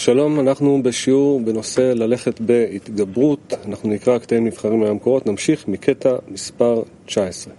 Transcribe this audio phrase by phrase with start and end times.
[0.00, 7.54] שלום, אנחנו בשיעור בנושא ללכת בהתגברות, אנחנו נקרא קטעים נבחרים מהמקורות, נמשיך מקטע מספר 19.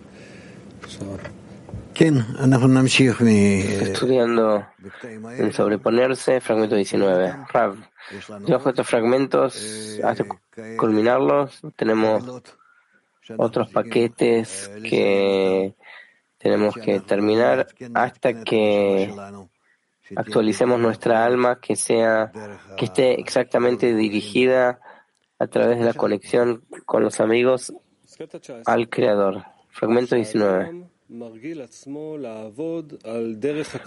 [1.94, 3.26] כן, אנחנו נמשיך מ...
[3.84, 4.64] Estudiando
[5.40, 7.36] en sobreponerse, fragmento 19.
[7.54, 7.76] Rav,
[8.46, 9.50] debajo de estos fragmentos,
[10.04, 10.24] hasta
[10.78, 12.24] culminarlos, tenemos
[13.38, 15.74] otros paquetes que
[16.38, 19.12] tenemos que terminar hasta que
[20.17, 22.33] actualicemos nuestra alma, que sea,
[22.77, 24.81] que esté exactamente dirigida
[25.39, 27.73] a través de la conexión con los amigos
[28.67, 29.45] al Creador.
[29.71, 30.87] Fragmento 19.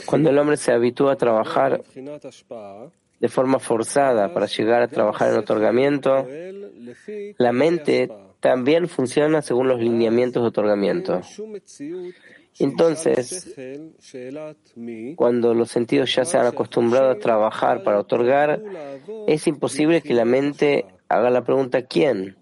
[0.05, 1.83] Cuando el hombre se habitúa a trabajar
[3.19, 6.27] de forma forzada para llegar a trabajar en otorgamiento,
[7.37, 11.21] la mente también funciona según los lineamientos de otorgamiento.
[12.59, 13.53] Entonces,
[15.15, 18.61] cuando los sentidos ya se han acostumbrado a trabajar para otorgar,
[19.27, 22.37] es imposible que la mente haga la pregunta ¿quién?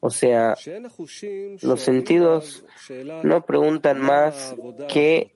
[0.00, 0.54] O sea,
[1.62, 2.64] los sentidos
[3.24, 4.54] no preguntan más
[4.88, 5.34] ¿qué,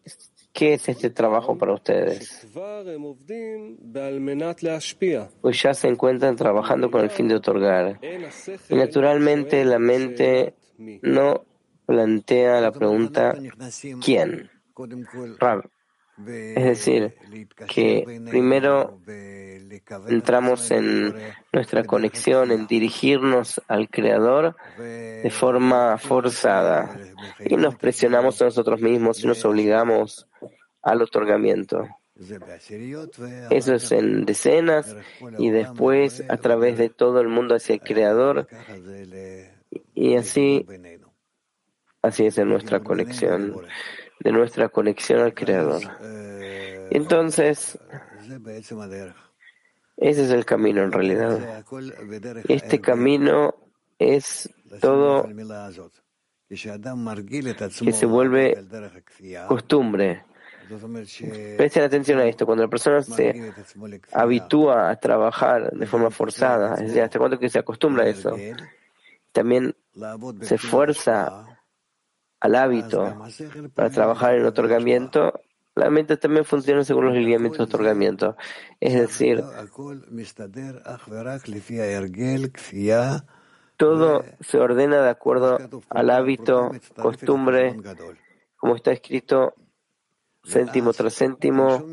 [0.53, 2.47] qué es este trabajo para ustedes?
[5.41, 7.98] Pues ya se encuentran trabajando con el fin de otorgar.
[8.70, 10.55] Y naturalmente la mente
[11.03, 11.44] no
[11.86, 13.34] plantea la pregunta
[14.02, 14.50] ¿quién?
[16.16, 17.16] Es decir,
[17.68, 19.00] que primero
[20.08, 21.12] entramos en
[21.52, 26.96] nuestra conexión, en dirigirnos al Creador de forma forzada
[27.44, 30.28] y nos presionamos a nosotros mismos y nos obligamos
[30.82, 31.88] al otorgamiento.
[33.50, 34.96] Eso es en decenas
[35.38, 38.46] y después a través de todo el mundo hacia el Creador
[39.94, 40.64] y así,
[42.05, 43.56] así es en nuestra conexión
[44.20, 45.83] de nuestra conexión al Creador.
[46.91, 47.78] Entonces,
[49.97, 51.64] ese es el camino en realidad.
[52.48, 53.55] Este camino
[53.98, 55.27] es todo
[56.48, 58.65] que se vuelve
[59.48, 60.25] costumbre.
[61.56, 62.47] Presten atención a esto.
[62.47, 63.53] Cuando la persona se
[64.12, 68.36] habitúa a trabajar de forma forzada, es decir, hasta cuando que se acostumbra a eso,
[69.32, 69.76] también
[70.41, 71.53] se esfuerza
[72.41, 73.22] al hábito
[73.75, 75.41] para trabajar en el otorgamiento,
[75.75, 78.37] la mente también funciona según los lineamientos de otorgamiento.
[78.81, 79.43] Es decir,
[83.77, 85.59] todo se ordena de acuerdo
[85.91, 87.77] al hábito, costumbre,
[88.56, 89.55] como está escrito,
[90.45, 91.84] céntimo tras céntimo,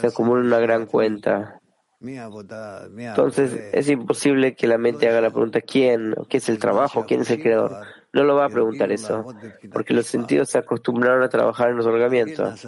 [0.00, 1.60] se acumula una gran cuenta.
[2.00, 6.16] Entonces es imposible que la mente haga la pregunta ¿quién?
[6.28, 7.06] ¿Qué es el trabajo?
[7.06, 7.86] ¿Quién es el creador?
[8.12, 9.26] No lo va a preguntar eso,
[9.72, 12.64] porque los sentidos se acostumbraron a trabajar en los otorgamientos.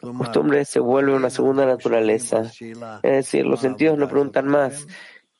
[0.00, 2.42] La costumbre se vuelve una segunda naturaleza.
[2.42, 4.86] Es decir, los sentidos no preguntan más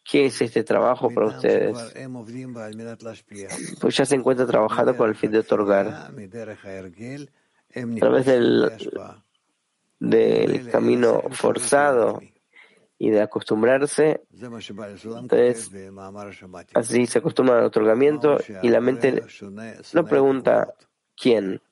[0.08, 1.76] ¿qué es este trabajo para ustedes?
[3.80, 5.86] Pues ya se encuentra trabajando con el fin de otorgar.
[5.86, 6.10] A
[7.98, 8.72] través del,
[10.00, 12.20] del camino forzado
[12.98, 14.22] y de acostumbrarse.
[14.32, 15.70] Entonces,
[16.74, 19.22] así se acostumbra al otorgamiento y la mente
[19.94, 20.74] no pregunta
[21.16, 21.62] quién.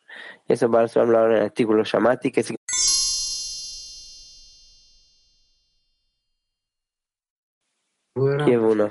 [0.49, 2.43] Eso va a hablar en el artículo Shamati, que
[8.17, 8.89] uno.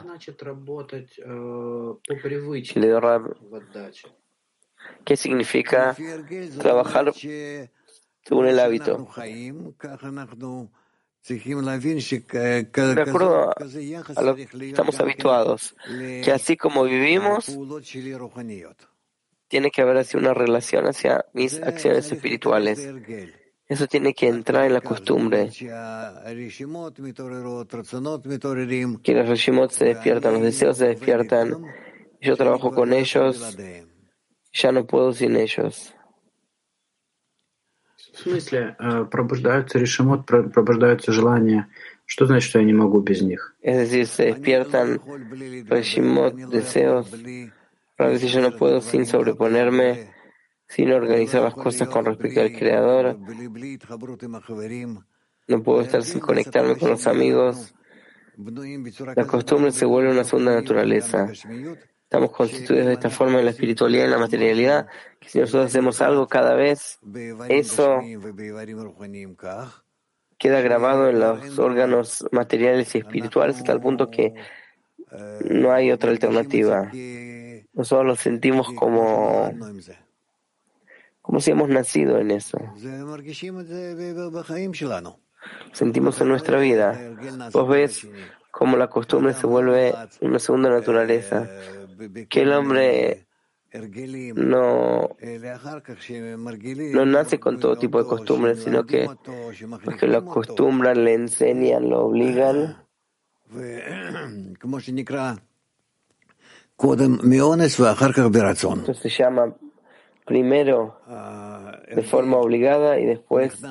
[5.04, 5.96] ¿Qué significa
[6.60, 9.08] trabajar según el hábito?
[11.28, 13.50] De acuerdo
[14.16, 15.76] a lo que estamos habituados,
[16.24, 17.58] que así como vivimos,
[19.48, 22.88] tiene que haber así una relación hacia mis acciones espirituales.
[23.68, 25.50] Eso tiene que entrar en la costumbre.
[29.02, 31.66] Que los Rishimot se despiertan, los deseos se despiertan.
[32.22, 33.58] Yo trabajo con ellos,
[34.54, 35.95] ya no puedo sin ellos.
[38.16, 38.76] В смысле,
[39.12, 41.68] пробуждаются решимот, пробуждаются желания.
[42.06, 43.56] Что значит, что я не могу без них?
[43.64, 45.02] Se despiertan
[45.70, 47.08] решимот, deseos.
[47.98, 50.14] A veces yo no puedo sin sobreponerme,
[50.68, 53.18] sin organizar las cosas con respecto al Creador.
[55.48, 57.74] No puedo estar sin conectarme con los amigos.
[59.16, 61.32] La costumbre se vuelve una segunda naturaleza.
[62.06, 64.88] Estamos constituidos de esta forma en la espiritualidad y en la materialidad,
[65.20, 67.00] que si nosotros hacemos algo cada vez,
[67.50, 68.00] eso
[70.38, 74.34] queda grabado en los órganos materiales y espirituales hasta el punto que
[75.50, 76.92] no hay otra alternativa.
[77.74, 79.52] Nosotros lo sentimos como,
[81.22, 82.58] como si hemos nacido en eso.
[85.74, 87.00] sentimos en nuestra vida.
[87.52, 88.08] Vos ves
[88.52, 91.50] cómo la costumbre se vuelve una segunda naturaleza,
[92.30, 93.26] que el hombre
[94.36, 95.10] no,
[96.94, 101.90] no nace con todo tipo de costumbres, sino que los que lo acostumbran, le enseñan,
[101.90, 102.78] lo obligan.
[108.80, 109.56] Entonces se llama
[110.26, 111.00] primero
[111.94, 113.62] de forma obligada y después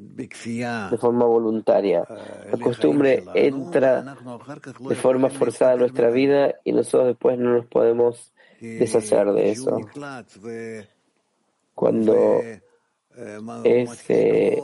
[0.00, 2.04] de forma voluntaria.
[2.50, 4.16] La costumbre entra
[4.80, 9.78] de forma forzada en nuestra vida y nosotros después no nos podemos deshacer de eso.
[11.74, 12.40] Cuando
[13.64, 14.62] es eh,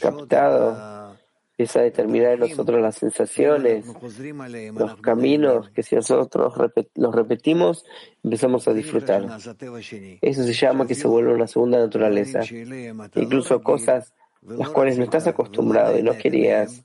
[0.00, 1.16] captado,
[1.62, 3.86] empieza a determinar en nosotros las sensaciones,
[4.74, 6.54] los caminos que si nosotros
[6.96, 7.84] los repetimos,
[8.24, 9.24] empezamos a disfrutar.
[10.20, 12.40] Eso se llama que se vuelve una segunda naturaleza.
[13.14, 14.12] Incluso cosas
[14.42, 16.84] las cuales no estás acostumbrado y no querías,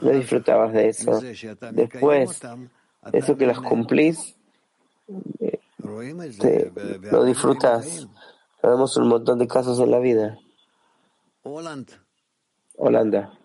[0.00, 1.20] no disfrutabas de eso.
[1.72, 2.40] Después,
[3.12, 4.36] eso que las cumplís,
[6.38, 6.72] te,
[7.10, 8.06] lo disfrutas.
[8.60, 10.38] Tenemos un montón de casos en la vida.
[12.76, 13.41] Holanda.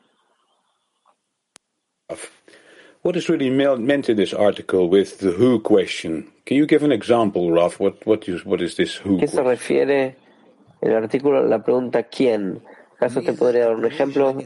[3.01, 6.31] What is really meant in this article with the who question?
[6.45, 7.79] Can you give an example, Raf?
[7.79, 10.15] What, what, is, what is this who ¿Qué se refiere
[10.81, 12.61] el artículo la pregunta quién?
[12.95, 14.37] ¿Acaso te podría dar un ejemplo?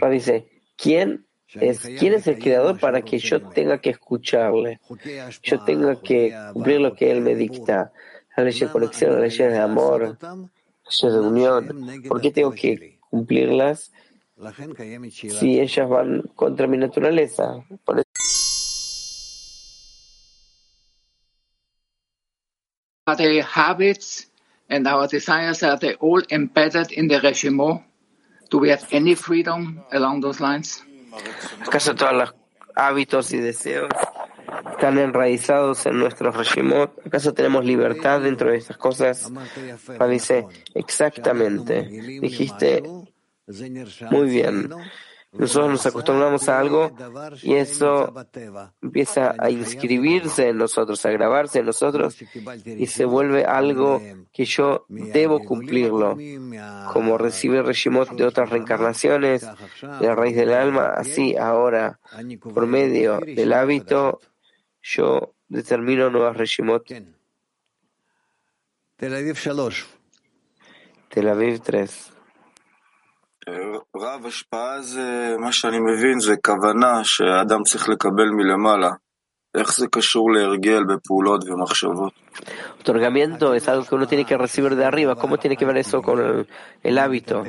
[0.00, 0.46] Raf dice,
[0.76, 4.80] ¿quién es quién es el creador para que yo tenga que escucharle,
[5.42, 7.92] yo tenga que cumplir lo que él me dicta,
[8.36, 10.36] la ley de conexión, la ley de amor, la
[11.02, 13.92] ley de unión, ¿por qué tengo que cumplirlas
[15.18, 17.64] si ellas van contra mi naturaleza?
[17.84, 18.02] Por
[23.16, 24.30] the habits
[24.68, 27.84] and our desires are they all embedded in the regime?
[28.50, 30.84] Do we have any freedom along those lines?
[31.66, 32.34] ¿Acaso todos los
[32.74, 33.90] hábitos y deseos
[34.70, 36.92] están enraizados en nuestro regimot?
[37.04, 39.30] ¿Acaso tenemos libertad dentro de estas cosas?
[39.98, 41.82] Ah, dice, exactamente.
[42.20, 42.82] Dijiste
[44.10, 44.70] muy bien.
[45.32, 46.90] Nosotros nos acostumbramos a algo
[47.42, 48.12] y eso
[48.82, 52.16] empieza a inscribirse en nosotros, a grabarse en nosotros
[52.64, 54.02] y se vuelve algo
[54.32, 56.18] que yo debo cumplirlo.
[56.92, 62.00] Como recibe Reshimot de otras reencarnaciones, de la raíz del alma, así ahora,
[62.40, 64.20] por medio del hábito,
[64.82, 66.88] yo determino nuevas Reshimot.
[71.08, 72.12] Tel Aviv 3.
[73.95, 78.91] רב השפעה זה, מה שאני מבין, זה כוונה שהאדם צריך לקבל מלמעלה.
[79.57, 82.13] איך זה קשור להרגל בפעולות ומחשבות?
[82.81, 85.15] Otorgamiento es algo que uno tiene que recibir de arriba.
[85.15, 86.47] ¿Cómo tiene que ver eso con el,
[86.83, 87.43] el hábito?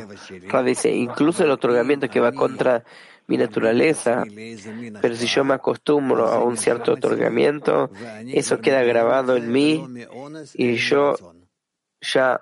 [0.49, 2.85] Rab dice, incluso el otorgamiento que va contra
[3.27, 4.23] mi naturaleza,
[5.03, 7.91] pero si yo me acostumbro a un cierto otorgamiento,
[8.43, 9.85] eso queda grabado en mí
[10.55, 11.17] y yo
[12.01, 12.41] ya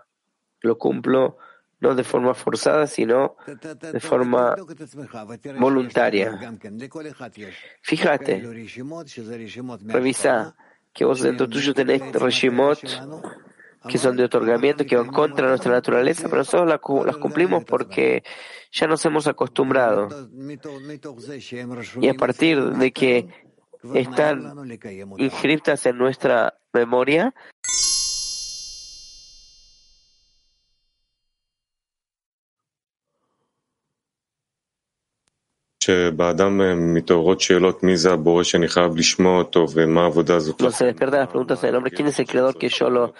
[0.60, 1.38] lo cumplo
[1.79, 3.35] no de forma forzada, sino
[3.93, 4.55] de forma
[5.59, 6.37] voluntaria.
[7.81, 8.43] Fíjate,
[9.85, 10.55] revisa
[10.93, 12.79] que vos dentro tuyo tenés reshimot
[13.87, 18.23] que son de otorgamiento, que van contra nuestra naturaleza, pero nosotros las cumplimos porque
[18.71, 20.09] ya nos hemos acostumbrado.
[22.01, 23.27] Y a partir de que
[23.93, 24.53] están
[25.17, 27.33] inscritas en nuestra memoria,
[40.55, 43.13] Cuando se despiertan las preguntas del hombre, ¿quién es el creador que yo lo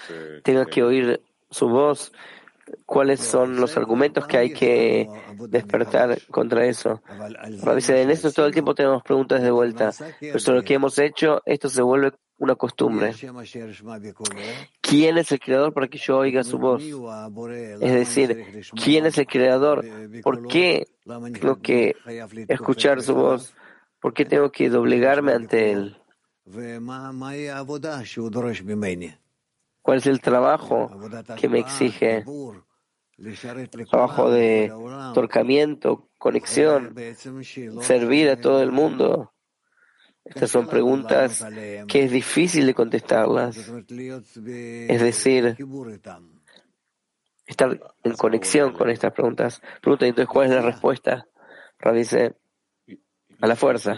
[0.44, 2.12] tenga que oír su voz?
[2.86, 5.08] ¿Cuáles son los argumentos que hay que
[5.48, 7.02] despertar contra eso?
[7.76, 11.00] Dice, en esto todo el tiempo tenemos preguntas de vuelta, pero sobre lo que hemos
[11.00, 13.14] hecho, esto se vuelve una costumbre.
[14.82, 16.82] ¿Quién es el creador para que yo oiga su voz?
[17.82, 19.86] Es decir, ¿quién es el creador?
[20.24, 21.96] ¿Por qué tengo que
[22.48, 23.54] escuchar su voz?
[24.02, 25.98] ¿Por qué tengo que doblegarme ante él?
[29.82, 30.90] ¿Cuál es el trabajo
[31.38, 32.24] que me exige?
[33.92, 34.72] Trabajo de
[35.14, 36.96] torcamiento, conexión,
[37.82, 39.34] servir a todo el mundo.
[40.30, 41.46] Estas son preguntas
[41.88, 43.58] que es difícil de contestarlas.
[43.58, 45.58] Es decir,
[47.46, 49.62] estar en conexión con estas preguntas.
[49.82, 51.28] Pregunta, entonces, ¿cuál es la respuesta?
[51.80, 52.36] Ra dice,
[53.42, 53.98] a la fuerza.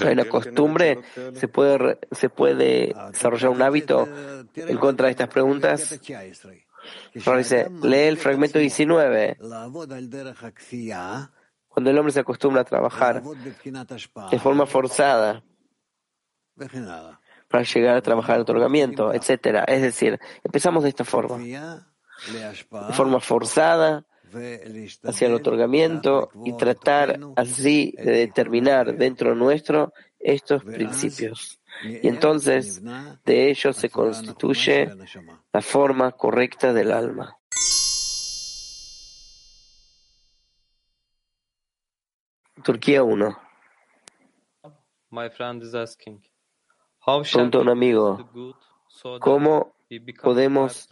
[0.00, 0.98] Hay una costumbre,
[1.32, 4.08] se puede, se puede desarrollar un hábito
[4.54, 6.00] en contra de estas preguntas.
[7.14, 9.38] dice, lee el fragmento 19.
[11.78, 15.44] Cuando el hombre se acostumbra a trabajar de forma forzada
[17.46, 19.62] para llegar a trabajar el otorgamiento, etc.
[19.68, 21.38] Es decir, empezamos de esta forma.
[21.38, 24.04] De forma forzada
[25.04, 31.60] hacia el otorgamiento y tratar así de determinar dentro nuestro estos principios.
[31.84, 32.82] Y entonces
[33.24, 34.90] de ellos se constituye
[35.52, 37.37] la forma correcta del alma.
[42.68, 43.38] Turquía 1.
[47.32, 48.30] Pregunta un amigo,
[49.20, 49.74] ¿cómo
[50.22, 50.86] podemos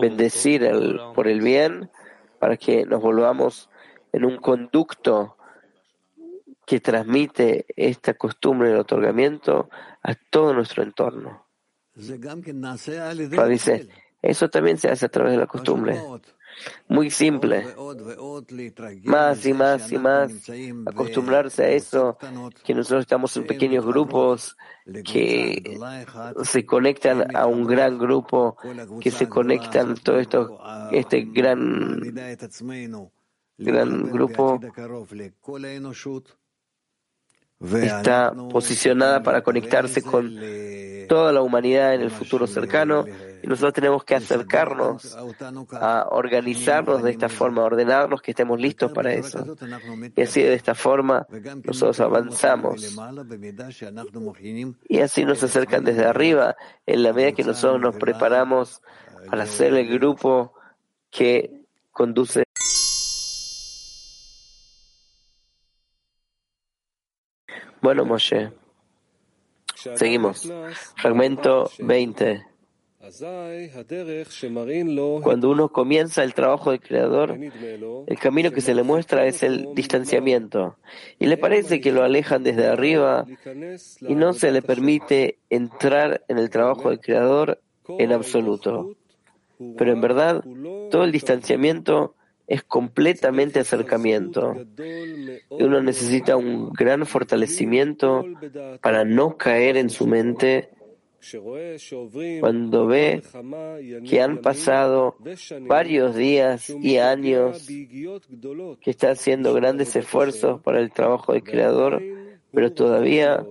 [0.00, 1.92] bendecir el, por el bien
[2.40, 3.70] para que nos volvamos
[4.10, 5.36] en un conducto
[6.66, 9.70] que transmite esta costumbre del otorgamiento
[10.02, 11.46] a todo nuestro entorno.
[13.46, 13.88] dice,
[14.22, 16.00] eso también se hace a través de la costumbre.
[16.88, 17.66] Muy simple.
[19.04, 20.32] Más y más y más
[20.86, 22.18] acostumbrarse a eso,
[22.64, 24.56] que nosotros estamos en pequeños grupos
[25.04, 25.78] que
[26.42, 28.56] se conectan a un gran grupo,
[29.00, 30.58] que se conectan todo esto,
[30.90, 32.00] este gran,
[33.56, 34.60] gran grupo
[37.60, 40.38] está posicionada para conectarse con
[41.08, 43.04] toda la humanidad en el futuro cercano
[43.42, 45.16] y nosotros tenemos que acercarnos
[45.72, 49.56] a organizarnos de esta forma, a ordenarnos que estemos listos para eso.
[50.14, 51.26] Y así de esta forma
[51.64, 52.96] nosotros avanzamos.
[54.88, 58.82] Y así nos acercan desde arriba en la medida que nosotros nos preparamos
[59.30, 60.52] para ser el grupo
[61.10, 62.44] que conduce
[67.80, 68.52] Bueno, Moshe.
[69.74, 70.50] Seguimos.
[70.96, 72.44] Fragmento 20.
[75.22, 77.38] Cuando uno comienza el trabajo del Creador,
[78.06, 80.76] el camino que se le muestra es el distanciamiento.
[81.18, 83.24] Y le parece que lo alejan desde arriba
[84.00, 88.94] y no se le permite entrar en el trabajo del Creador en absoluto.
[89.76, 90.44] Pero en verdad,
[90.90, 92.14] todo el distanciamiento
[92.48, 94.56] es completamente acercamiento.
[95.50, 98.24] Y uno necesita un gran fortalecimiento
[98.80, 100.70] para no caer en su mente
[102.40, 103.22] cuando ve
[104.08, 105.16] que han pasado
[105.62, 112.02] varios días y años que está haciendo grandes esfuerzos para el trabajo del Creador,
[112.52, 113.44] pero todavía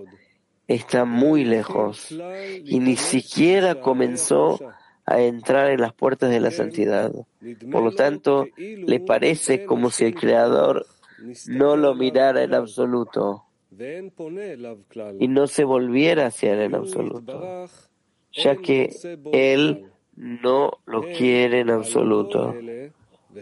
[0.66, 2.10] está muy lejos
[2.64, 4.58] y ni siquiera comenzó
[5.10, 7.12] a entrar en las puertas de la santidad.
[7.70, 10.86] Por lo tanto, le parece como si el Creador
[11.46, 13.44] no lo mirara en absoluto
[15.18, 17.66] y no se volviera hacia él en absoluto,
[18.32, 18.90] ya que
[19.32, 19.86] él
[20.16, 22.54] no lo quiere en absoluto.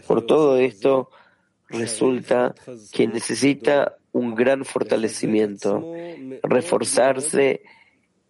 [0.05, 1.09] Por todo esto,
[1.69, 2.53] resulta
[2.91, 5.93] que necesita un gran fortalecimiento,
[6.43, 7.61] reforzarse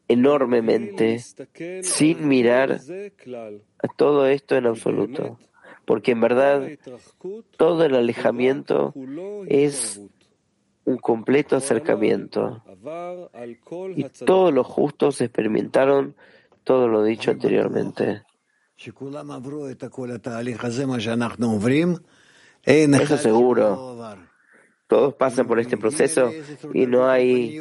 [0.08, 1.20] enormemente
[1.82, 2.80] sin mirar
[3.80, 5.40] a todo esto en absoluto.
[5.86, 6.68] Porque en verdad
[7.56, 8.94] todo el alejamiento
[9.48, 10.02] es
[10.86, 12.64] un completo acercamiento.
[13.96, 16.16] Y todos los justos experimentaron
[16.64, 18.24] todo lo dicho anteriormente.
[22.64, 24.18] Eso seguro.
[24.88, 26.32] Todos pasan por este proceso
[26.74, 27.60] y no hay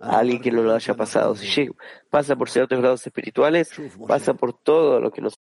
[0.00, 1.34] alguien que no lo haya pasado.
[1.36, 1.70] Si
[2.10, 3.70] pasa por ciertos grados espirituales,
[4.06, 5.38] pasa por todo lo que nos.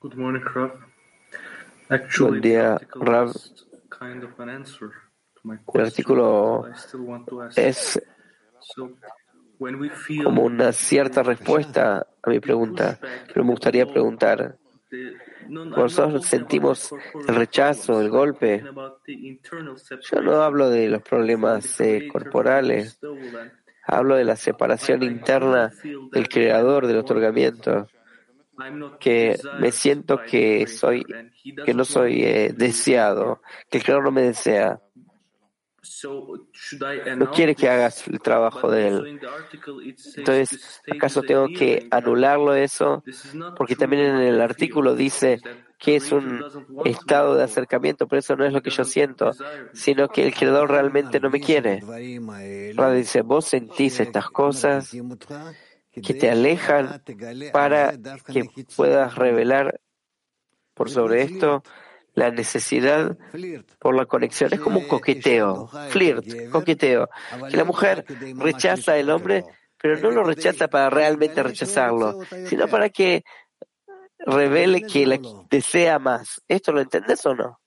[0.00, 0.72] Good morning, Rav.
[2.18, 3.32] Buen día, Rav.
[5.74, 6.66] El artículo
[7.56, 8.00] es
[10.22, 14.56] como una cierta respuesta a mi pregunta, pero me gustaría preguntar,
[15.50, 16.94] nosotros sentimos
[17.26, 18.62] el rechazo, el golpe.
[20.10, 22.98] Yo no hablo de los problemas eh, corporales,
[23.84, 25.72] hablo de la separación interna
[26.12, 27.88] del creador del otorgamiento,
[28.98, 31.04] que me siento que soy,
[31.64, 34.80] que no soy eh, deseado, que el creador no me desea.
[37.16, 39.20] No quiere que hagas el trabajo de él.
[40.16, 43.04] Entonces, ¿acaso tengo que anularlo eso?
[43.56, 45.40] Porque también en el artículo dice
[45.78, 46.44] que es un
[46.84, 49.32] estado de acercamiento, pero eso no es lo que yo siento,
[49.72, 51.80] sino que el Creador realmente no me quiere.
[52.76, 54.94] Ahora dice, vos sentís estas cosas
[55.92, 57.02] que te alejan
[57.52, 57.92] para
[58.30, 58.44] que
[58.76, 59.80] puedas revelar
[60.74, 61.62] por sobre esto
[62.20, 63.16] la necesidad
[63.78, 64.52] por la conexión.
[64.52, 67.08] Es como un coqueteo, flirt, coqueteo.
[67.50, 68.04] Que la mujer
[68.36, 69.44] rechaza al hombre,
[69.80, 73.24] pero no lo rechaza para realmente rechazarlo, sino para que
[74.18, 75.18] revele que la
[75.50, 76.42] desea más.
[76.46, 77.58] ¿Esto lo entendés o no?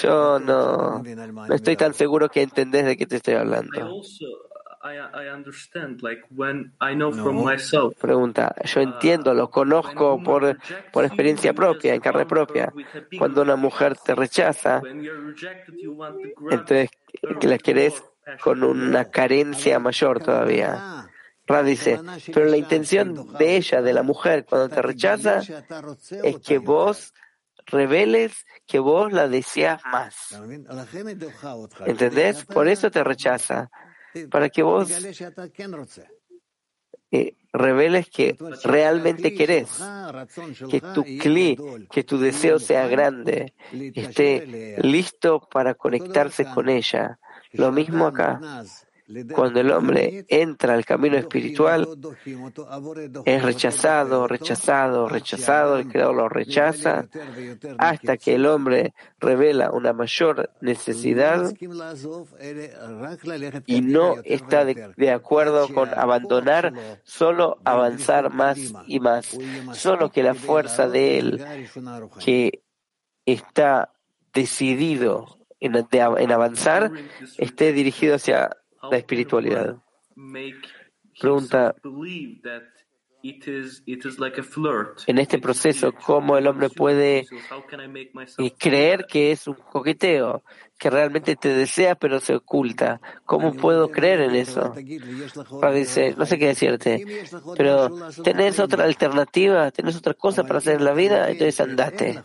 [0.00, 4.00] Yo no, no estoy tan seguro que entendés de qué te estoy hablando.
[8.00, 10.56] Pregunta, yo entiendo, lo conozco por,
[10.90, 12.72] por experiencia propia, en carne propia.
[13.18, 14.80] Cuando una mujer te rechaza,
[16.50, 16.90] entonces
[17.38, 18.02] que la querés
[18.40, 21.08] con una carencia mayor todavía.
[21.46, 22.00] Ra dice,
[22.32, 25.40] pero la intención de ella, de la mujer, cuando te rechaza,
[26.22, 27.12] es que vos
[27.66, 30.40] reveles que vos la deseas más.
[31.86, 32.44] ¿Entendés?
[32.44, 33.70] Por eso te rechaza.
[34.30, 34.90] Para que vos
[37.12, 39.68] eh, reveles que realmente querés,
[40.70, 41.58] que tu cli,
[41.90, 43.54] que tu deseo sea grande,
[43.94, 47.18] esté listo para conectarse con ella.
[47.52, 48.40] Lo mismo acá.
[49.34, 51.88] Cuando el hombre entra al camino espiritual,
[53.24, 57.08] es rechazado, rechazado, rechazado, el Creador lo rechaza,
[57.78, 61.52] hasta que el hombre revela una mayor necesidad
[63.66, 69.36] y no está de, acuerdo con abandonar, solo avanzar más y más.
[69.72, 71.44] Solo que la fuerza de él,
[72.24, 72.62] que
[73.26, 73.92] está
[74.32, 76.92] decidido en, en avanzar,
[77.38, 78.50] esté dirigido hacia
[78.90, 79.76] la espiritualidad.
[81.18, 81.74] Pregunta,
[85.06, 87.26] en este proceso, ¿cómo el hombre puede
[88.58, 90.42] creer que es un coqueteo,
[90.78, 93.00] que realmente te desea pero se oculta?
[93.26, 94.74] ¿Cómo puedo creer en eso?
[95.74, 97.04] dice, no sé qué decirte,
[97.56, 97.90] pero
[98.24, 99.70] ¿tenés otra alternativa?
[99.70, 101.30] ¿Tenés otra cosa para hacer en la vida?
[101.30, 102.22] Entonces andate.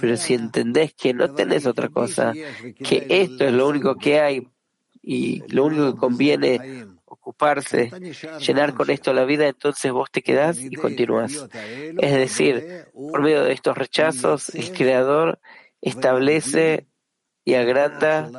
[0.00, 2.32] Pero si entendés que no tenés otra cosa,
[2.82, 4.48] que esto es lo único que hay
[5.02, 7.90] y lo único que conviene ocuparse,
[8.40, 11.46] llenar con esto la vida, entonces vos te quedás y continúas.
[11.98, 15.40] Es decir, por medio de estos rechazos, el Creador
[15.80, 16.86] establece
[17.44, 18.30] y agranda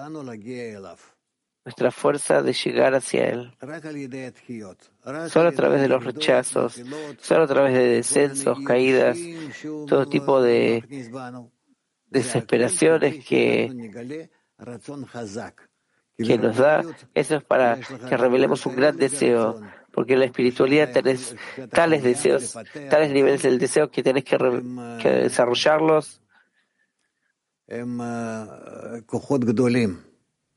[1.65, 3.53] nuestra fuerza de llegar hacia Él.
[5.29, 6.81] Solo a través de los rechazos,
[7.19, 9.17] solo a través de descensos, caídas,
[9.87, 10.83] todo tipo de
[12.09, 14.29] desesperaciones que
[16.17, 20.91] que nos da, eso es para que revelemos un gran deseo, porque en la espiritualidad
[20.91, 21.35] tenés
[21.71, 22.57] tales deseos,
[22.89, 24.37] tales niveles del deseo que tenés que,
[25.09, 26.21] desarrollarlos.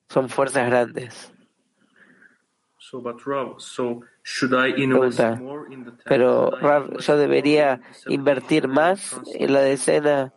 [0.09, 1.33] Son fuerzas grandes.
[4.27, 5.41] Pregunta,
[6.05, 6.51] pero
[6.99, 10.35] yo debería invertir más en la decena,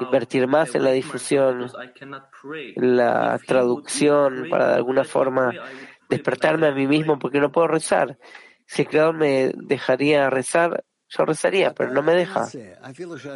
[0.00, 1.70] invertir más en la difusión,
[2.50, 5.52] en la traducción, para de alguna forma
[6.08, 8.18] despertarme a mí mismo, porque no puedo rezar.
[8.64, 12.46] Si el Creador me dejaría rezar, yo rezaría, pero no me deja.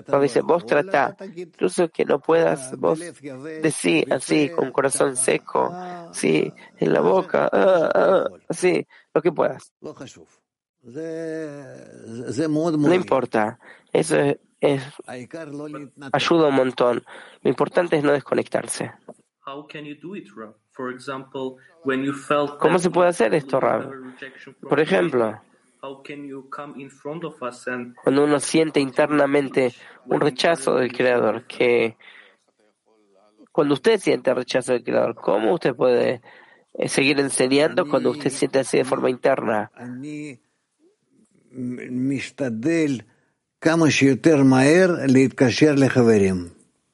[0.07, 5.75] Porque dice, vos trata, incluso que no puedas, vos decís así, con corazón seco,
[6.13, 9.73] sí, en la boca, ah, ah, así, lo que puedas.
[12.89, 13.59] No importa,
[13.93, 14.17] eso
[14.61, 14.83] es,
[16.13, 17.05] ayuda un montón.
[17.43, 18.93] Lo importante es no desconectarse.
[22.59, 23.91] ¿Cómo se puede hacer esto, Rab?
[24.61, 25.41] Por ejemplo,
[28.05, 29.75] cuando uno siente internamente
[30.07, 31.97] un rechazo del Creador, que
[33.51, 36.23] cuando usted siente rechazo del Creador, ¿cómo usted puede
[36.87, 39.71] seguir enseñando cuando usted siente así de forma interna?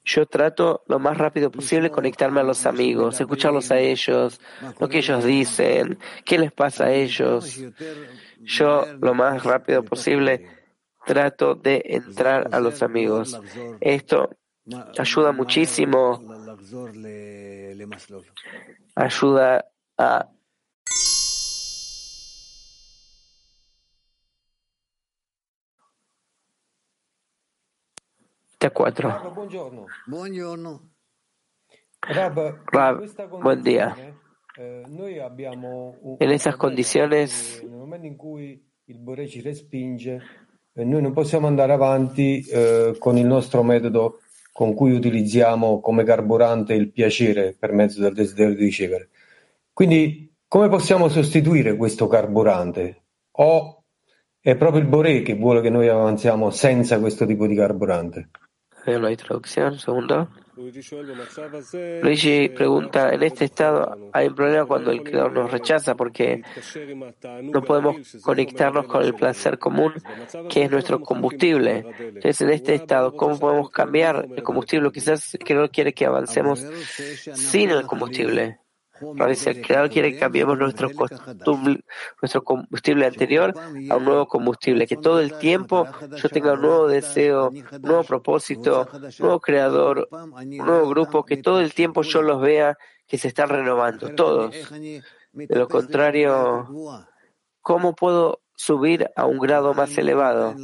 [0.05, 4.41] Yo trato lo más rápido posible conectarme a los amigos, escucharlos a ellos,
[4.81, 7.61] lo que ellos dicen, qué les pasa a ellos.
[8.41, 10.49] Yo lo más rápido posible
[11.07, 13.39] trato de entrar a los amigos.
[13.81, 14.31] Esto
[14.99, 16.23] ayuda muchísimo,
[18.95, 19.65] ayuda
[19.97, 20.29] a
[28.59, 29.03] T4.
[32.73, 33.05] Rab,
[33.41, 33.95] buen día.
[34.57, 34.85] Eh,
[36.19, 40.21] en esas condiciones nel momento in cui il Bore ci respinge,
[40.73, 44.21] eh, noi non possiamo andare avanti eh, con il nostro metodo
[44.53, 49.09] con cui utilizziamo come carburante il piacere per mezzo del desiderio di ricevere.
[49.73, 53.03] Quindi come possiamo sostituire questo carburante?
[53.33, 53.85] O
[54.41, 58.31] è proprio il Bore che vuole che noi avanziamo senza questo tipo di carburante?
[58.87, 60.29] no hay traducción, segundo.
[62.03, 66.43] Luigi pregunta, en este estado hay un problema cuando el Creador nos rechaza porque
[67.43, 69.93] no podemos conectarnos con el placer común
[70.51, 71.85] que es nuestro combustible.
[71.99, 74.91] Entonces, en este estado, ¿cómo podemos cambiar el combustible?
[74.91, 76.61] Quizás el Creador quiere que avancemos
[77.35, 78.59] sin el combustible.
[79.17, 80.91] Parece el Creador quiere que cambiemos nuestro,
[82.21, 83.55] nuestro combustible anterior
[83.91, 88.05] a un nuevo combustible, que todo el tiempo yo tenga un nuevo deseo, un nuevo
[88.05, 93.19] propósito, un nuevo creador, un nuevo grupo, que todo el tiempo yo los vea que
[93.19, 94.55] se están renovando, todos.
[95.33, 96.69] De lo contrario,
[97.61, 100.55] ¿cómo puedo subir a un grado más elevado.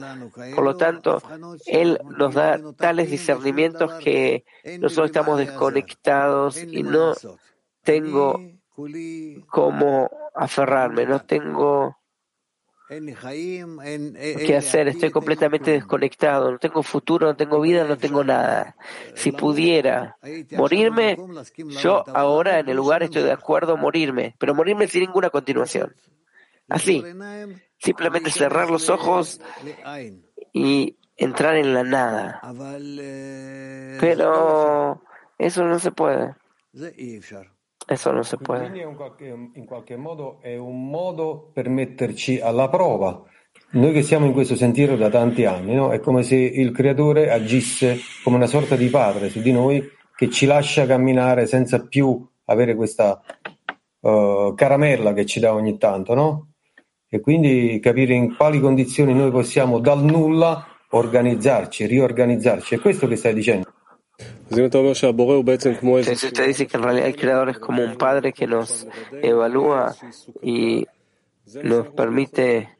[0.55, 1.23] Por lo tanto,
[1.65, 4.45] Él nos da tales discernimientos que
[4.81, 7.15] nosotros estamos desconectados y no
[7.85, 8.41] tengo
[9.47, 11.97] cómo aferrarme, no tengo
[14.47, 18.77] qué hacer, estoy completamente desconectado, no tengo futuro, no tengo vida, no tengo nada.
[19.15, 20.19] Si pudiera
[20.53, 21.17] morirme,
[21.81, 25.95] yo ahora en el lugar estoy de acuerdo morirme, pero morirme sin ninguna continuación.
[26.69, 27.03] Así,
[27.79, 29.41] simplemente cerrar los ojos
[30.53, 32.41] y entrar en la nada.
[34.01, 35.03] Pero
[35.39, 36.35] eso no se puede.
[37.87, 38.13] Eso.
[38.43, 43.23] Quindi in qualche, in qualche modo è un modo per metterci alla prova.
[43.73, 45.91] Noi che siamo in questo sentiero da tanti anni, no?
[45.91, 49.83] è come se il creatore agisse come una sorta di padre su di noi
[50.17, 53.21] che ci lascia camminare senza più avere questa
[54.01, 56.49] uh, caramella che ci dà ogni tanto, no?
[57.09, 62.77] E quindi capire in quali condizioni noi possiamo dal nulla organizzarci, riorganizzarci.
[62.77, 63.74] È questo che stai dicendo.
[64.19, 68.87] Entonces usted dice que en realidad el Creador es como un padre que nos
[69.23, 69.95] evalúa
[70.43, 70.87] y
[71.63, 72.71] nos permite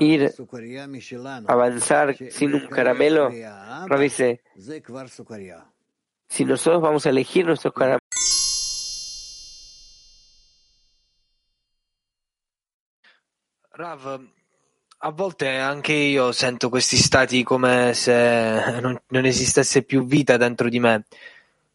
[0.00, 0.32] ir,
[1.46, 3.30] avanzar sin un caramelo.
[3.86, 4.42] Rav dice,
[6.28, 8.00] si nosotros vamos a elegir nuestros caramelos,
[13.72, 14.20] Rav,
[15.02, 20.68] a volte anche io sento questi stati come se non, non, esistesse più vita dentro
[20.68, 21.04] di me.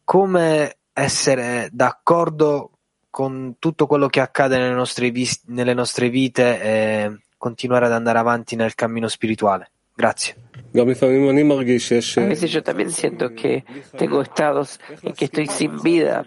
[0.04, 2.70] Come essere d'accordo
[3.10, 8.18] con tutto quello che accade nelle nostre, vis- nelle nostre vite e continuare ad andare
[8.18, 9.70] avanti nel cammino spirituale?
[9.96, 10.36] Grazie.
[10.74, 13.64] A veces yo también siento que
[13.96, 16.22] tengo estados en que estoy sin vida.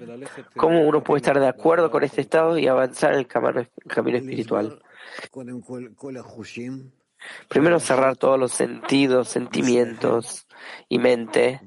[0.57, 3.69] ¿Cómo uno puede estar de acuerdo con este estado y avanzar en el camino, el
[3.87, 4.81] camino espiritual?
[7.47, 10.47] Primero cerrar todos los sentidos, sentimientos
[10.87, 11.59] y mente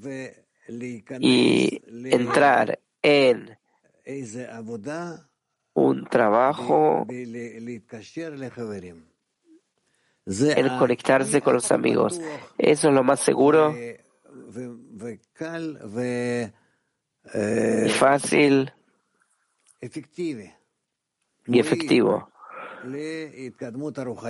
[1.21, 3.59] y entrar en
[5.75, 7.07] un trabajo
[10.27, 12.21] en conectarse con los amigos.
[12.57, 13.75] Eso es lo más seguro
[17.99, 18.73] fácil
[21.47, 22.32] y efectivo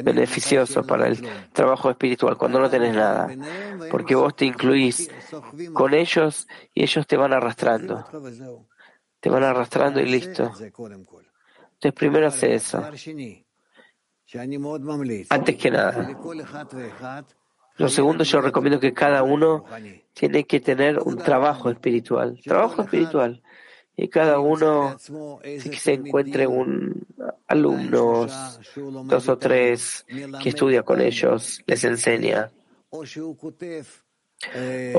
[0.02, 1.20] beneficioso para el
[1.52, 3.28] trabajo espiritual cuando no tenés nada,
[3.90, 5.10] porque vos te incluís
[5.72, 8.04] con ellos y ellos te van arrastrando,
[9.20, 10.52] te van arrastrando y listo.
[10.54, 12.84] Entonces primero hace eso.
[15.28, 16.18] Antes que nada.
[17.76, 19.64] Lo segundo, yo recomiendo que cada uno
[20.12, 22.38] tiene que tener un trabajo espiritual.
[22.44, 23.42] Trabajo espiritual
[23.96, 24.96] y cada uno
[25.52, 27.06] que se encuentre un
[27.46, 28.26] alumno,
[29.04, 30.06] dos o tres,
[30.42, 32.50] que estudia con ellos, les enseña,
[32.90, 33.04] o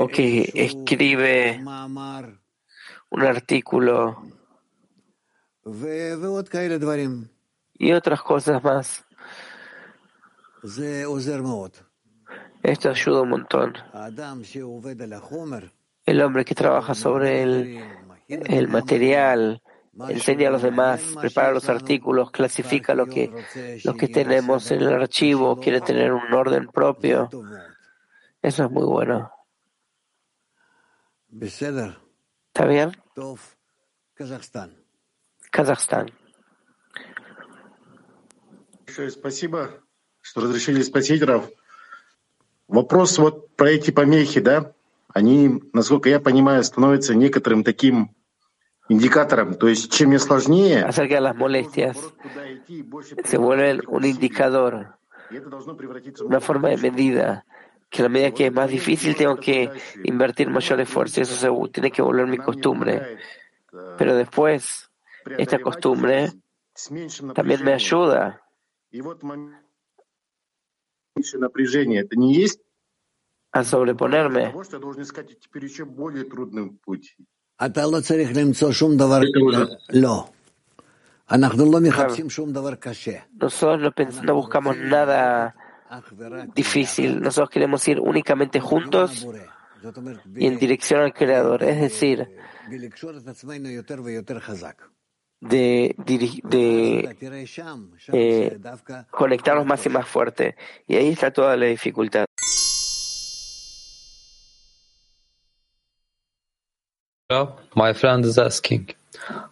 [0.08, 1.60] que escribe
[3.10, 4.22] un artículo
[7.74, 9.04] y otras cosas más.
[12.62, 13.74] Esto ayuda un montón.
[16.06, 17.84] El hombre que trabaja sobre el
[18.27, 19.61] el material,
[20.07, 23.31] enseña a los demás, prepara los artículos, clasifica lo que,
[23.83, 27.29] lo que tenemos en el archivo, quiere tener un orden propio.
[28.41, 29.31] Eso es muy bueno.
[31.31, 32.91] ¿Está bien?
[35.51, 36.11] Kazajstán.
[39.09, 39.81] Спасибо,
[40.21, 41.49] что разрешили спросить, Рав.
[42.67, 44.72] Вопрос вот про эти помехи, да?
[45.13, 48.15] они, насколько я понимаю, становятся некоторым таким
[48.89, 49.55] индикатором.
[49.55, 50.83] То есть чем мне сложнее...
[50.83, 51.97] Acerca de las molestias,
[53.23, 54.95] se vuelven un indicador,
[56.21, 57.45] una forma de medida,
[57.89, 59.71] que a la medida que es más difícil tengo que
[60.03, 61.21] invertir mayor esfuerzo.
[61.21, 63.17] Eso se, tiene que volver mi costumbre.
[63.97, 64.89] Pero después,
[65.37, 66.31] esta costumbre
[67.33, 68.41] también me ayuda.
[73.54, 74.52] a sobreponerme.
[83.32, 83.92] Nosotros
[84.24, 85.54] no, buscamos nada
[86.54, 89.24] difícil, nosotros queremos ir únicamente juntos
[90.34, 92.28] y en dirección al Creador, es decir,
[95.40, 97.16] de, de
[98.08, 98.58] eh,
[99.10, 100.56] conectarnos más y más fuerte.
[100.88, 102.24] Y ahí está toda la dificultad.
[107.30, 108.90] My friend is asking,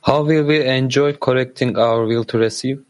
[0.02, 2.84] how will we enjoy correcting our will to receive?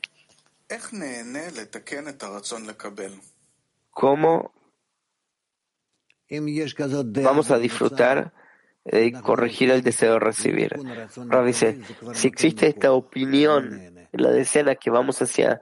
[3.93, 4.53] ¿Cómo
[7.23, 8.33] vamos a disfrutar
[8.85, 10.73] de corregir el deseo de recibir?
[11.29, 11.81] Rav dice,
[12.15, 13.81] si existe esta opinión
[14.13, 15.61] en la decena que vamos hacia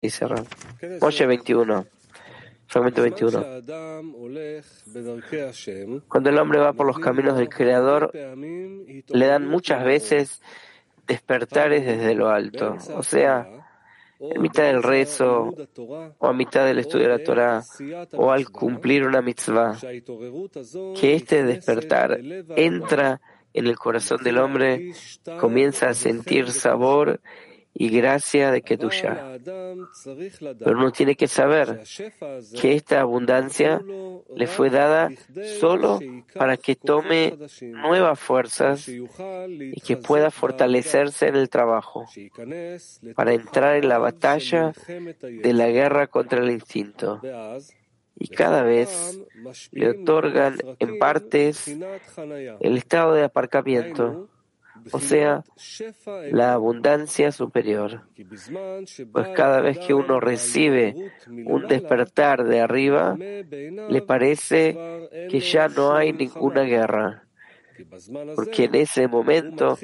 [0.00, 0.46] dice Rav.
[1.00, 1.97] Moshe 21.
[2.68, 3.44] Fragmento 21.
[6.06, 10.42] Cuando el hombre va por los caminos del Creador, le dan muchas veces
[11.06, 13.48] despertares desde lo alto, o sea,
[14.20, 15.54] en mitad del rezo,
[16.18, 17.64] o a mitad del estudio de la Torah,
[18.12, 19.78] o al cumplir una mitzvah,
[20.94, 22.20] que este despertar
[22.54, 23.22] entra
[23.54, 24.92] en el corazón del hombre,
[25.40, 27.20] comienza a sentir sabor
[27.80, 29.38] y gracia de Kedusha.
[30.58, 31.84] Pero uno tiene que saber
[32.60, 33.80] que esta abundancia
[34.34, 35.10] le fue dada
[35.60, 36.00] solo
[36.34, 42.04] para que tome nuevas fuerzas y que pueda fortalecerse en el trabajo,
[43.14, 44.72] para entrar en la batalla
[45.20, 47.20] de la guerra contra el instinto.
[48.16, 49.20] Y cada vez
[49.70, 51.68] le otorgan en partes
[52.58, 54.28] el estado de aparcamiento
[54.92, 55.44] o sea,
[56.30, 58.02] la abundancia superior.
[59.12, 60.94] Pues cada vez que uno recibe
[61.46, 64.76] un despertar de arriba, le parece
[65.30, 67.24] que ya no hay ninguna guerra
[68.34, 69.78] porque en ese momento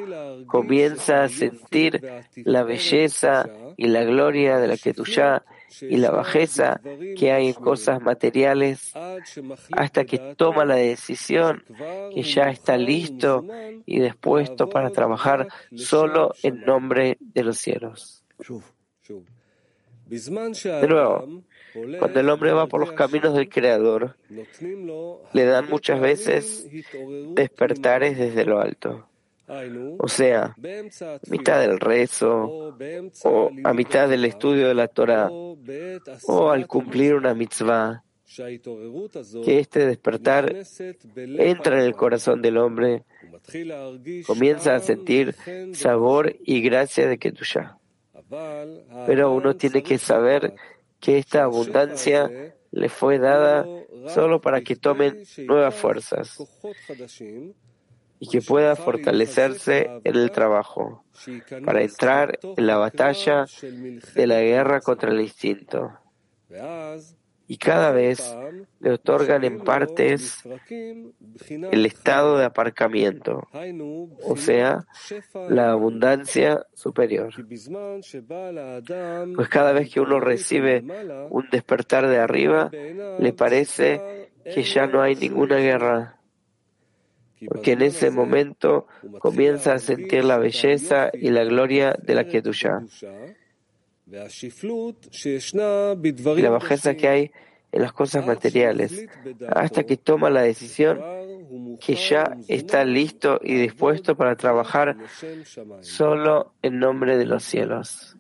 [0.47, 2.01] comienza a sentir
[2.37, 5.45] la belleza y la gloria de la que ya
[5.83, 6.81] y la bajeza
[7.17, 8.93] que hay en cosas materiales
[9.73, 11.65] hasta que toma la decisión
[12.15, 13.45] que ya está listo
[13.87, 18.25] y dispuesto para trabajar solo en nombre de los cielos.
[20.07, 21.43] De nuevo,
[21.99, 24.17] cuando el hombre va por los caminos del Creador,
[25.33, 26.69] le dan muchas veces
[27.35, 29.09] despertares desde lo alto.
[29.47, 32.75] O sea, a mitad del rezo,
[33.25, 38.03] o a mitad del estudio de la Torah, o al cumplir una mitzvah,
[39.45, 40.55] que este despertar
[41.15, 43.05] entra en el corazón del hombre,
[44.27, 45.35] comienza a sentir
[45.75, 47.79] sabor y gracia de Ketushah.
[49.07, 50.55] Pero uno tiene que saber
[51.01, 52.31] que esta abundancia
[52.71, 53.67] le fue dada
[54.09, 56.39] solo para que tomen nuevas fuerzas
[58.19, 61.05] y que pueda fortalecerse en el trabajo
[61.65, 63.47] para entrar en la batalla
[64.15, 65.93] de la guerra contra el instinto.
[67.47, 68.35] Y cada vez
[68.81, 70.43] le otorgan en partes
[71.49, 73.47] el estado de aparcamiento,
[74.23, 74.87] o sea,
[75.51, 77.35] la abundancia superior.
[79.37, 80.83] Pues cada vez que uno recibe
[81.29, 86.19] un despertar de arriba, le parece que ya no hay ninguna guerra
[87.49, 88.87] porque en ese momento
[89.19, 92.83] comienza a sentir la belleza y la gloria de la Kedusha
[96.37, 97.31] y la bajeza que hay
[97.73, 99.07] en las cosas materiales,
[99.49, 101.01] hasta que toma la decisión
[101.81, 104.97] que ya está listo y dispuesto para trabajar
[105.81, 108.14] solo en nombre de los cielos.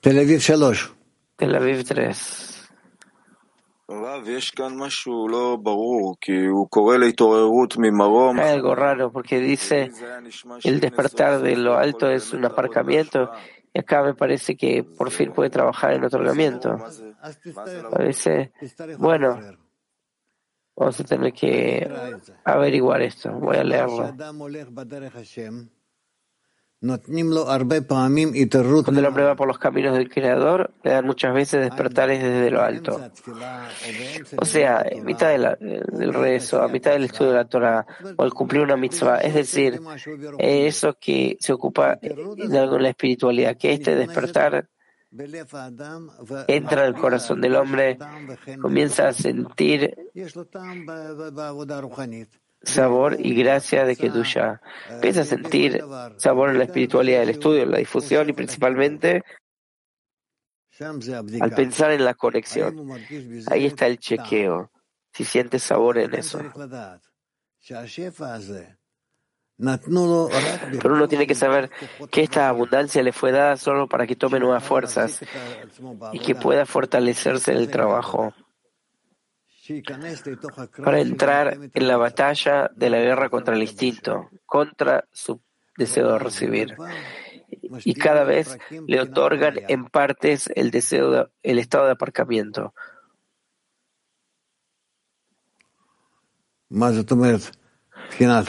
[0.00, 0.92] Tel Aviv 3.
[1.36, 2.68] Tel Aviv 3.
[8.42, 9.90] Hay algo raro porque dice
[10.62, 13.30] el despertar de lo alto es un aparcamiento
[13.72, 16.78] y acá me parece que por fin puede trabajar en otorgamiento.
[17.90, 18.52] Parece,
[18.98, 19.40] bueno,
[20.76, 21.90] vamos a tener que
[22.44, 23.32] averiguar esto.
[23.32, 24.14] Voy a leerlo.
[26.80, 27.00] Cuando
[29.00, 32.62] el hombre va por los caminos del Creador, le dan muchas veces despertares desde lo
[32.62, 33.00] alto.
[34.36, 37.84] O sea, en mitad del rezo, a mitad del estudio de la Torah,
[38.16, 39.18] o al cumplir una mitzvah.
[39.18, 39.80] Es decir,
[40.38, 44.68] eso que se ocupa en algo en la espiritualidad, que este despertar
[46.46, 47.98] entra en el corazón del hombre,
[48.60, 49.96] comienza a sentir
[52.62, 54.60] sabor y gracia de Kedusha.
[54.90, 55.82] Empieza a sentir
[56.16, 59.22] sabor en la espiritualidad, el estudio, la difusión y principalmente
[60.80, 62.88] al pensar en la conexión.
[63.50, 64.70] Ahí está el chequeo,
[65.12, 66.40] si sientes sabor en eso.
[69.58, 71.70] Pero uno tiene que saber
[72.12, 75.20] que esta abundancia le fue dada solo para que tome nuevas fuerzas
[76.12, 78.32] y que pueda fortalecerse en el trabajo
[80.84, 85.40] para entrar en la batalla de la guerra contra el instinto, contra su
[85.76, 86.76] deseo de recibir.
[87.84, 92.74] Y cada vez le otorgan en partes el deseo, el estado de aparcamiento.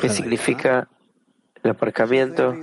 [0.01, 0.89] ¿Qué significa
[1.63, 2.55] el aparcamiento?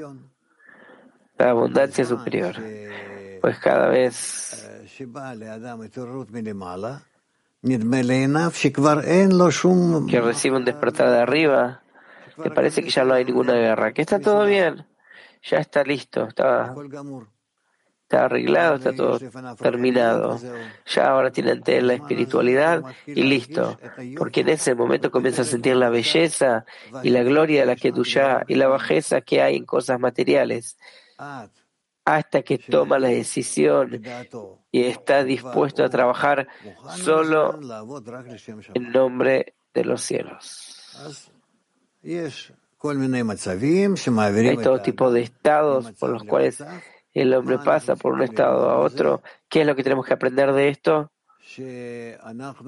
[1.38, 2.56] La abundancia superior.
[3.40, 4.68] Pues cada vez
[10.06, 11.82] que recibe un despertar de arriba,
[12.42, 14.86] te parece que ya no hay ninguna guerra, que está todo bien,
[15.42, 16.74] ya está listo, está,
[18.02, 19.18] está arreglado, está todo
[19.56, 20.38] terminado.
[20.86, 23.78] Ya ahora tiene ante la espiritualidad y listo,
[24.16, 26.64] porque en ese momento comienza a sentir la belleza
[27.02, 30.76] y la gloria de la que ya y la bajeza que hay en cosas materiales
[32.06, 34.00] hasta que toma la decisión
[34.70, 36.46] y está dispuesto a trabajar
[36.96, 37.58] solo
[38.74, 40.94] en nombre de los cielos.
[42.04, 42.30] Hay
[44.62, 46.62] todo tipo de estados por los cuales
[47.12, 49.22] el hombre pasa por un estado a otro.
[49.48, 51.10] ¿Qué es lo que tenemos que aprender de esto?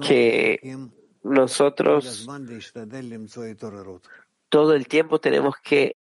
[0.05, 0.77] Que
[1.23, 2.27] nosotros
[4.49, 5.95] todo el tiempo tenemos que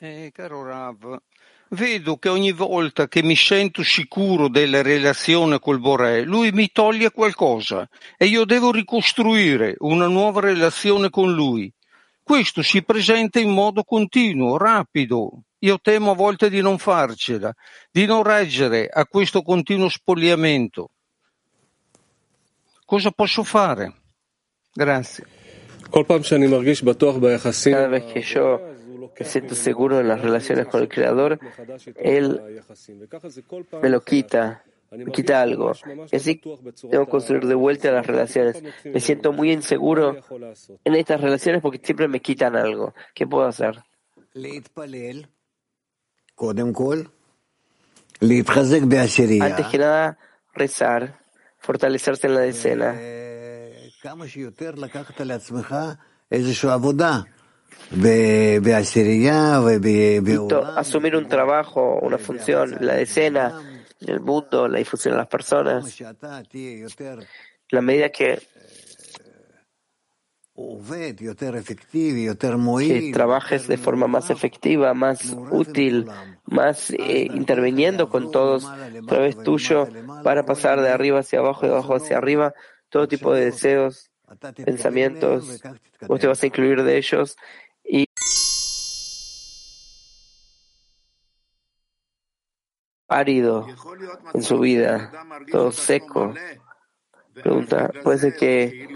[0.00, 1.16] Eh, caro Rav,
[1.70, 7.10] vedo che ogni volta che mi sento sicuro della relazione col Boré, lui mi toglie
[7.10, 11.72] qualcosa e io devo ricostruire una nuova relazione con lui.
[12.22, 15.42] Questo si presenta in modo continuo, rapido.
[15.60, 17.52] Io temo a volte di non farcela,
[17.90, 20.90] di non reggere a questo continuo spogliamento.
[22.84, 23.94] Cosa posso fare?
[24.72, 25.26] Grazie.
[27.72, 28.67] Cada vez que yo
[29.18, 31.38] me siento seguro en las relaciones con el Creador,
[31.96, 32.62] Él
[33.82, 35.72] me lo quita, me quita algo.
[36.12, 38.62] Así tengo que construir de vuelta las relaciones.
[38.84, 40.16] Me siento muy inseguro
[40.84, 42.94] en estas relaciones porque siempre me quitan algo.
[43.14, 43.82] ¿Qué puedo hacer?
[49.44, 50.18] Antes que nada,
[50.54, 51.20] rezar,
[51.58, 52.94] fortalecerse en la decena
[60.76, 63.62] asumir un trabajo, una función, la decena,
[64.00, 65.98] en el mundo, la difusión de las personas.
[67.70, 68.40] La medida que,
[72.88, 76.06] que trabajes de forma más efectiva, más útil,
[76.44, 79.86] más eh, interviniendo con todos a través tuyo
[80.24, 82.54] para pasar de arriba hacia abajo, de abajo hacia arriba,
[82.88, 84.10] todo tipo de deseos,
[84.64, 85.62] pensamientos,
[86.06, 87.36] vos te vas a incluir de ellos
[93.08, 93.66] árido
[94.34, 95.10] en su vida,
[95.50, 96.34] todo seco.
[97.34, 98.88] Pregunta, ¿puede ser que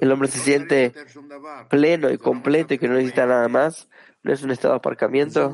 [0.00, 0.92] el hombre se siente
[1.68, 3.88] pleno y completo y que no necesita nada más?
[4.22, 5.52] ¿No es un estado de aparcamiento?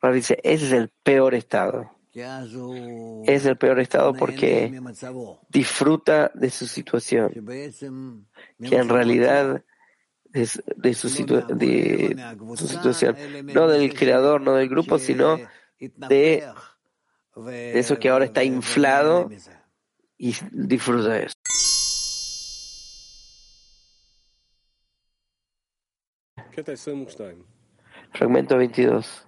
[0.00, 1.90] Ahora dice, ese es el peor estado.
[3.24, 4.78] Es el peor estado porque
[5.48, 9.64] disfruta de su situación, que en realidad
[10.24, 10.46] de,
[10.94, 11.46] su, situación,
[13.54, 15.38] no del creador, no del grupo, sino
[15.88, 16.44] de,
[17.74, 19.30] eso que ahora está inflado
[20.18, 21.34] y disfruta de eso.
[28.12, 29.26] Fragmento 22.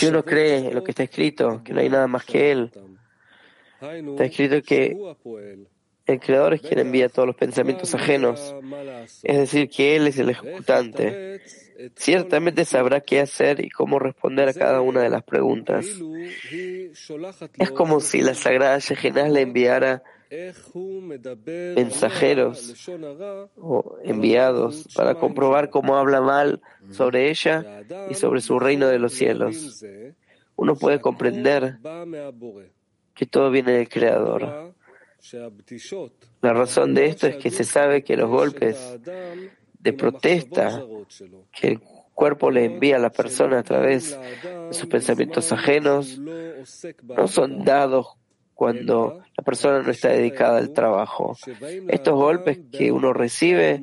[0.00, 2.70] Si uno cree en lo que está escrito, que no hay nada más que él,
[3.82, 4.96] Está escrito que
[6.06, 8.54] el creador es quien envía todos los pensamientos ajenos,
[9.22, 11.40] es decir, que Él es el ejecutante.
[11.96, 15.86] Ciertamente sabrá qué hacer y cómo responder a cada una de las preguntas.
[17.58, 20.02] Es como si la Sagrada Yehenah le enviara
[21.76, 22.88] mensajeros
[23.56, 29.12] o enviados para comprobar cómo habla mal sobre ella y sobre su reino de los
[29.12, 29.84] cielos.
[30.56, 31.78] Uno puede comprender
[33.14, 34.74] que todo viene del Creador.
[36.40, 38.98] La razón de esto es que se sabe que los golpes
[39.78, 40.84] de protesta
[41.52, 41.80] que el
[42.14, 48.08] cuerpo le envía a la persona a través de sus pensamientos ajenos, no son dados
[48.54, 51.36] cuando la persona no está dedicada al trabajo.
[51.88, 53.80] Estos golpes que uno recibe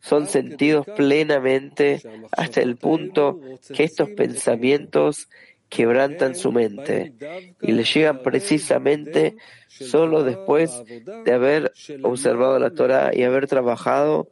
[0.00, 3.40] son sentidos plenamente hasta el punto
[3.74, 5.28] que estos pensamientos
[5.68, 7.14] quebrantan su mente
[7.60, 9.36] y le llegan precisamente
[9.68, 14.28] solo después de haber observado la Torah y haber trabajado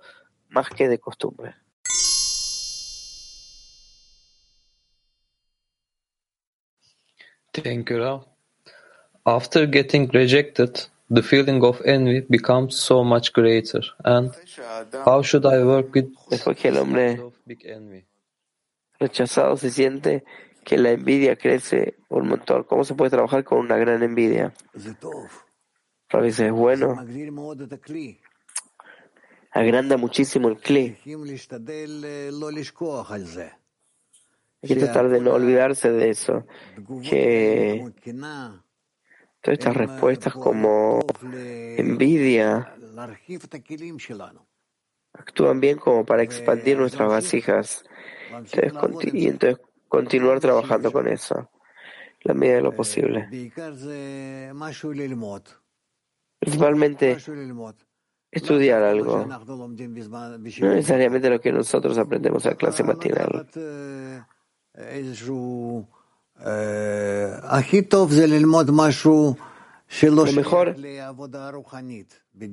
[0.51, 1.55] más que de costumbre.
[7.53, 8.26] Thank you, Rao.
[9.24, 10.80] After getting rejected,
[11.11, 13.83] the feeling of envy becomes so much greater.
[14.05, 14.30] And
[15.05, 18.05] how should I work with Después que el hombre big envy?
[18.99, 20.24] rechazado se siente
[20.64, 22.64] que la envidia crece un montón.
[22.64, 24.52] ¿Cómo se puede trabajar con una gran envidia?
[26.08, 27.04] Rabbi dice, es bueno,
[29.50, 30.98] agranda muchísimo el cli.
[34.62, 36.46] Hay que tratar de no olvidarse de eso,
[37.02, 37.92] que
[39.40, 42.76] todas estas respuestas como envidia
[45.14, 47.84] actúan bien como para expandir nuestras vasijas.
[48.30, 49.58] Entonces, y entonces
[49.93, 51.51] continuar trabajando con eso,
[52.22, 53.28] la medida de lo posible.
[56.38, 57.18] Principalmente
[58.30, 63.47] estudiar algo, no necesariamente lo que nosotros aprendemos en la clase matinal.
[70.01, 70.74] Lo mejor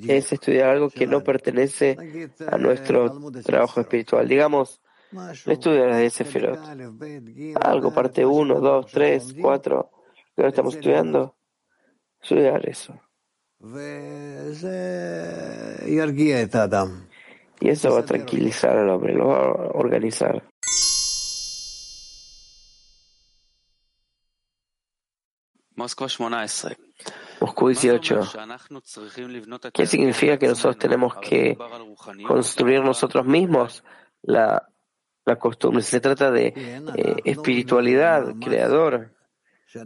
[0.08, 1.98] es estudiar algo que no pertenece
[2.52, 4.28] a nuestro trabajo espiritual.
[4.28, 4.82] Digamos,
[5.12, 6.60] no estudiar de Sefirot.
[7.62, 9.92] Algo, parte 1, 2, 3, 4,
[10.36, 11.36] que ahora estamos estudiando.
[12.22, 13.00] Estudiar eso.
[17.62, 20.44] Y eso va a tranquilizar al hombre, lo va a organizar.
[27.40, 28.22] Moscú 18.
[29.74, 31.58] ¿Qué significa que nosotros tenemos que
[32.28, 33.84] construir nosotros mismos
[34.22, 34.70] la,
[35.30, 35.82] la costumbre?
[35.82, 39.14] Se trata de eh, espiritualidad, creador.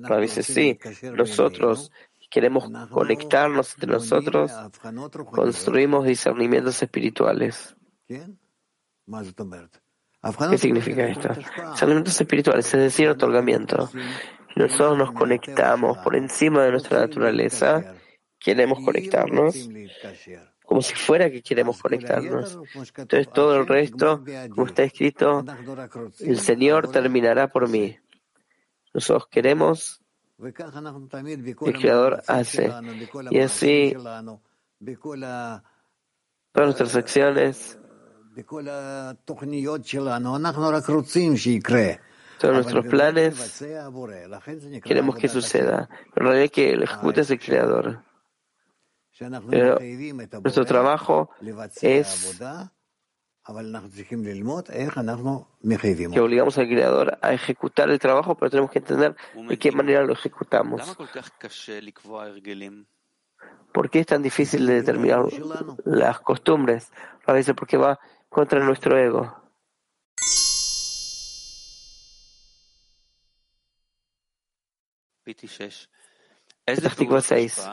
[0.04, 0.80] A veces sí,
[1.16, 1.92] nosotros
[2.34, 4.52] queremos conectarnos entre nosotros,
[5.30, 7.76] construimos discernimientos espirituales.
[8.08, 8.26] ¿Qué
[10.58, 11.30] significa esto?
[11.72, 13.92] Discernimientos espirituales, es decir, otorgamiento.
[14.56, 17.94] Nosotros nos conectamos por encima de nuestra naturaleza,
[18.40, 19.70] queremos conectarnos,
[20.74, 22.58] como si fuera que queremos conectarnos.
[22.98, 25.46] Entonces todo el resto, como está escrito,
[26.20, 27.96] el Señor terminará por mí.
[28.92, 30.02] Nosotros queremos,
[30.40, 32.74] el Creador hace.
[33.30, 34.40] Y así, todas
[36.56, 37.78] nuestras acciones,
[42.40, 43.64] todos nuestros planes,
[44.84, 45.88] queremos que suceda.
[46.16, 48.13] Pero en realidad que lo ejecuta es el Creador.
[49.50, 49.78] Pero
[50.42, 51.30] nuestro trabajo
[51.82, 52.40] es
[56.12, 59.16] que obligamos al Creador a ejecutar el trabajo, pero tenemos que entender
[59.48, 60.82] de qué manera lo ejecutamos.
[63.74, 65.26] ¿Por qué es tan difícil de determinar
[65.84, 66.92] las costumbres?
[67.26, 68.00] A veces porque va
[68.30, 69.36] contra nuestro ego.
[76.66, 77.70] Práctico 6.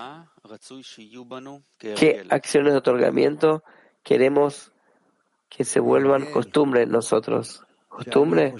[1.78, 3.62] ¿Qué acciones de otorgamiento
[4.03, 4.72] queremos
[5.48, 7.64] que se vuelvan costumbre en nosotros?
[7.88, 8.55] Costumbre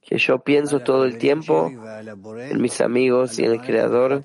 [0.00, 1.70] que yo pienso todo el tiempo
[2.38, 4.22] en mis amigos y en el Creador,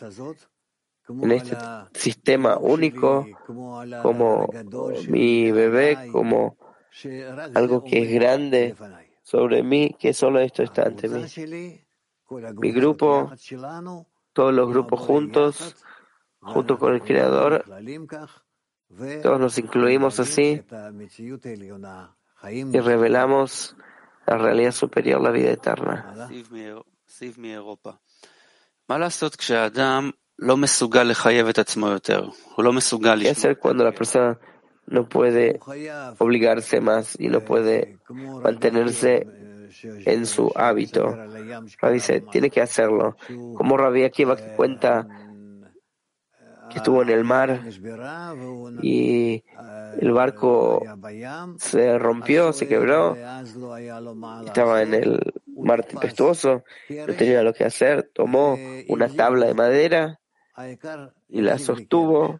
[1.10, 1.58] en este
[1.94, 3.28] sistema único,
[4.02, 4.48] como
[5.08, 6.58] mi bebé, como
[7.56, 8.76] algo que es grande
[9.24, 11.26] sobre mí, que solo esto está ante mí.
[12.58, 13.32] Mi grupo,
[14.34, 15.76] todos los grupos juntos,
[16.42, 17.66] junto con el Creador,
[19.22, 20.62] todos nos incluimos así
[22.44, 23.76] y revelamos
[24.26, 26.30] la realidad superior, la vida eterna.
[33.26, 34.40] ¿Qué hacer cuando la persona
[34.88, 35.60] no puede
[36.18, 39.28] obligarse más y no puede mantenerse
[40.06, 41.16] en su hábito?
[41.80, 43.18] Rabbi dice, tiene que hacerlo.
[43.28, 45.08] Como Rabbi Akiva cuenta
[46.70, 47.62] que estuvo en el mar
[48.82, 49.44] y
[50.00, 50.84] el barco
[51.58, 53.18] se rompió, se quebró,
[54.46, 58.58] estaba en el mar tempestuoso, no tenía lo que hacer, tomó
[58.88, 60.20] una tabla de madera
[61.28, 62.40] y la sostuvo.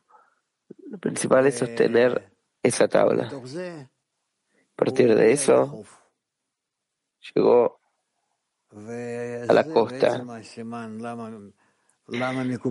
[0.90, 2.32] Lo principal es sostener
[2.64, 3.28] esa tabla.
[3.28, 5.84] A partir de eso,
[7.36, 7.80] llegó
[8.72, 10.24] a la costa.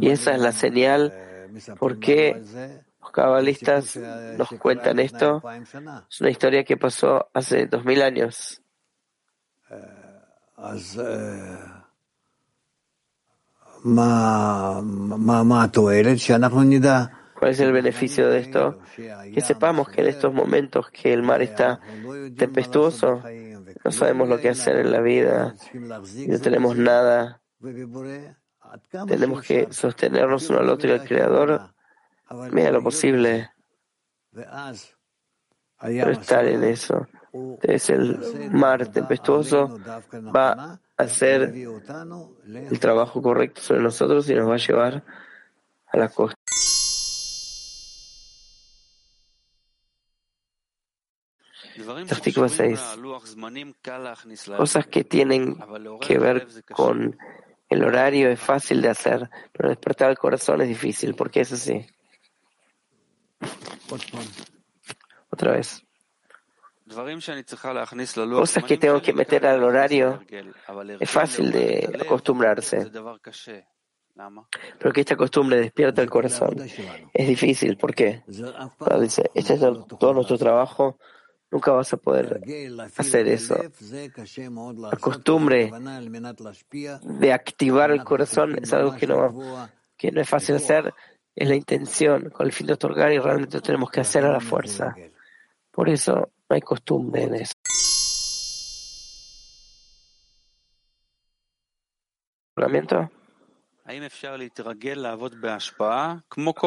[0.00, 1.12] Y esa es la señal
[1.78, 2.42] por qué
[3.00, 5.42] los cabalistas nos cuentan esto.
[6.10, 8.62] Es una historia que pasó hace dos mil años.
[17.38, 18.80] ¿Cuál es el beneficio de esto?
[18.96, 21.80] Que sepamos que en estos momentos que el mar está
[22.36, 23.22] tempestuoso,
[23.84, 27.40] no sabemos lo que hacer en la vida, no tenemos nada.
[29.06, 31.74] Tenemos que sostenernos uno al otro y al Creador,
[32.50, 33.50] mira lo posible,
[35.80, 37.06] pero estar en eso.
[37.62, 39.78] Es el mar tempestuoso,
[40.34, 41.54] va a hacer
[42.46, 45.04] el trabajo correcto sobre nosotros y nos va a llevar
[45.86, 46.38] a la costa.
[52.10, 52.80] Artículo 6.
[54.56, 55.56] Cosas que tienen
[56.00, 57.16] que ver con
[57.68, 61.86] el horario es fácil de hacer, pero despertar el corazón es difícil, porque es así.
[65.30, 65.84] Otra vez.
[68.30, 70.22] Cosas que tengo que meter al horario
[70.98, 72.90] es fácil de acostumbrarse.
[74.78, 76.56] Pero que esta costumbre despierta el corazón
[77.12, 77.76] es difícil.
[77.76, 78.22] ¿Por qué?
[79.00, 80.98] dice, este es todo nuestro trabajo,
[81.50, 82.40] nunca vas a poder
[82.96, 83.56] hacer eso.
[84.78, 85.70] La costumbre
[87.02, 90.94] de activar el corazón es algo que no, que no es fácil hacer,
[91.34, 94.40] es la intención con el fin de otorgar y realmente tenemos que hacer a la
[94.40, 94.94] fuerza.
[95.70, 97.52] Por eso no hay costumbre en eso.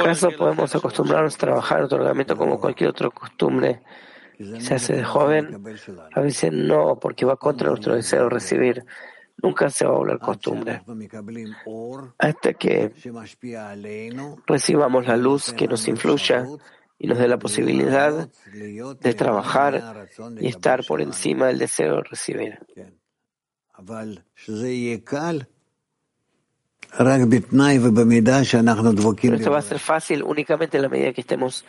[0.06, 3.84] ¿Acaso podemos acostumbrarnos a trabajar en otorgamiento como cualquier otra costumbre
[4.74, 5.64] hace de joven?
[6.14, 8.86] A veces no, porque va contra nuestro deseo de recibir.
[9.42, 10.84] Nunca se va a volver costumbre.
[12.20, 12.94] Hasta que
[14.46, 16.46] recibamos la luz que nos influya
[17.00, 20.08] y nos dé la posibilidad de trabajar
[20.39, 22.60] y estar por encima del deseo de recibir.
[26.98, 27.14] Pero
[29.36, 31.66] esto va a ser fácil únicamente en la medida que estemos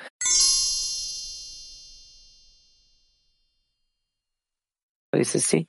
[5.25, 5.69] dice sí.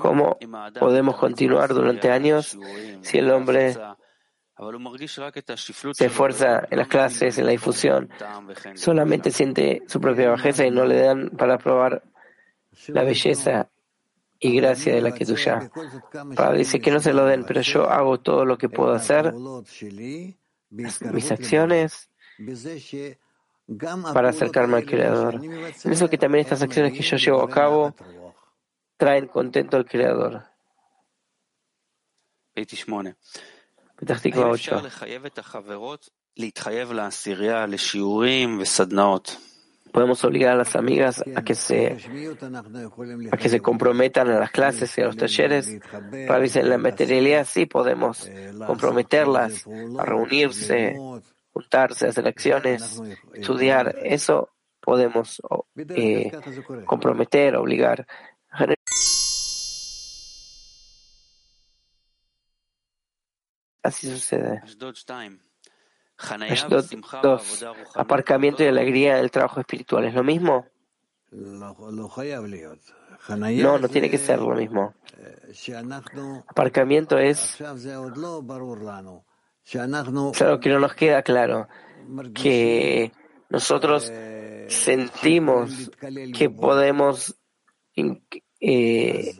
[0.00, 0.38] ¿Cómo
[0.78, 2.58] podemos continuar durante años
[3.02, 3.76] si el hombre
[5.92, 8.10] se esfuerza en las clases, en la difusión,
[8.74, 12.02] solamente siente su propia bajeza y no le dan para probar
[12.88, 13.68] la belleza
[14.38, 15.70] y gracia de la que tuya.
[16.34, 19.32] Padre dice que no se lo den, pero yo hago todo lo que puedo hacer,
[20.70, 22.10] mis acciones,
[24.12, 25.34] para acercarme al Creador.
[25.44, 27.94] En eso que también estas acciones que yo llevo a cabo
[28.96, 30.42] traen contento al Creador.
[34.08, 34.82] Artículo 8.
[39.92, 41.98] Podemos obligar a las amigas a que se,
[43.30, 45.80] a que se comprometan a las clases y a los talleres.
[46.26, 48.28] Para en la materialidad sí podemos
[48.66, 49.66] comprometerlas
[49.98, 50.96] a reunirse,
[51.52, 53.00] juntarse, hacer acciones,
[53.34, 53.96] estudiar.
[54.02, 54.50] Eso
[54.80, 55.40] podemos
[55.76, 56.30] eh,
[56.86, 58.06] comprometer, obligar.
[63.82, 64.62] Así sucede.
[67.22, 70.04] Dos, aparcamiento y alegría del trabajo espiritual.
[70.04, 70.66] ¿Es lo mismo?
[73.28, 74.94] No, no tiene que ser lo mismo.
[76.48, 77.58] Aparcamiento es
[79.70, 81.68] Claro que no nos queda claro
[82.34, 83.12] que
[83.48, 84.12] nosotros
[84.68, 85.90] sentimos
[86.36, 87.36] que podemos
[88.64, 89.34] eh,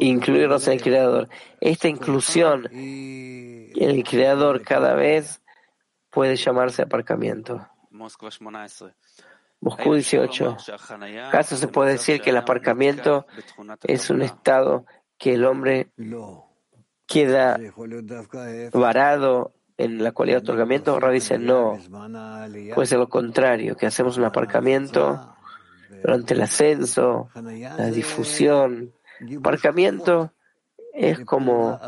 [0.00, 1.28] incluirnos en el Creador.
[1.60, 5.42] Esta inclusión en el Creador cada vez
[6.10, 7.66] puede llamarse aparcamiento.
[9.60, 10.56] Moscú 18.
[11.28, 13.26] ¿Acaso se puede decir que el aparcamiento
[13.82, 14.86] es un estado
[15.18, 15.92] que el hombre
[17.06, 17.58] queda
[18.72, 20.98] varado en la cualidad de otorgamiento?
[20.98, 21.78] Ra dice no,
[22.74, 25.36] puede ser lo contrario, que hacemos un aparcamiento
[26.02, 28.92] durante el ascenso, la difusión.
[29.38, 30.32] Aparcamiento
[30.92, 31.78] es como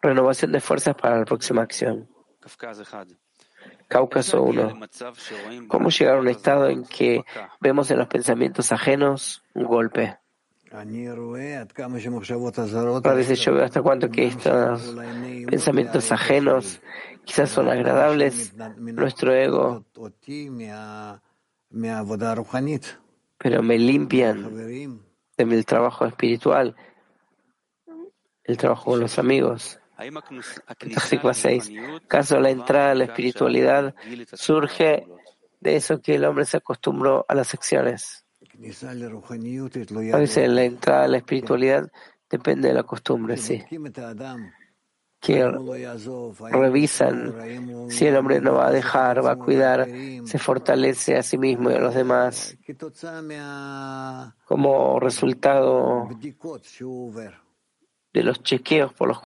[0.00, 2.08] renovación de fuerzas para la próxima acción.
[3.88, 4.80] Cáucaso 1.
[5.68, 7.22] ¿Cómo llegar a un estado en que
[7.60, 10.18] vemos en los pensamientos ajenos un golpe?
[13.04, 14.94] A veces yo veo hasta cuánto que estos
[15.46, 16.80] pensamientos ajenos
[17.24, 19.84] quizás son agradables, nuestro ego
[23.42, 25.02] pero me limpian
[25.36, 26.76] del trabajo espiritual,
[28.44, 29.80] el trabajo con los amigos.
[30.80, 31.72] Versículo 6.
[32.04, 33.94] ¿Acaso la entrada a la espiritualidad
[34.32, 35.08] surge
[35.60, 38.21] de eso que el hombre se acostumbró a las acciones?
[40.12, 41.90] A veces la entrada a la espiritualidad
[42.30, 43.62] depende de la costumbre, sí.
[45.20, 45.44] Que
[46.50, 49.88] revisan si el hombre no va a dejar, va a cuidar,
[50.24, 52.56] se fortalece a sí mismo y a los demás.
[54.44, 56.08] como resultado
[58.12, 59.18] de los chequeos por los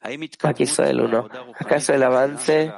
[0.00, 1.28] Aquí Israel 1.
[1.58, 2.72] ¿Acaso el avance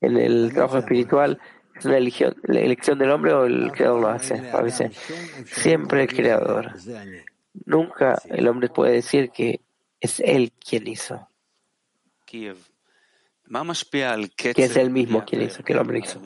[0.00, 1.40] en el trabajo espiritual
[1.74, 4.50] es una elección, la elección del hombre o el creador lo hace?
[4.50, 4.96] A veces,
[5.46, 6.74] siempre el creador.
[7.64, 9.60] Nunca el hombre puede decir que
[10.00, 11.28] es él quien hizo.
[14.54, 16.20] Que es él mismo quien hizo, que el hombre hizo.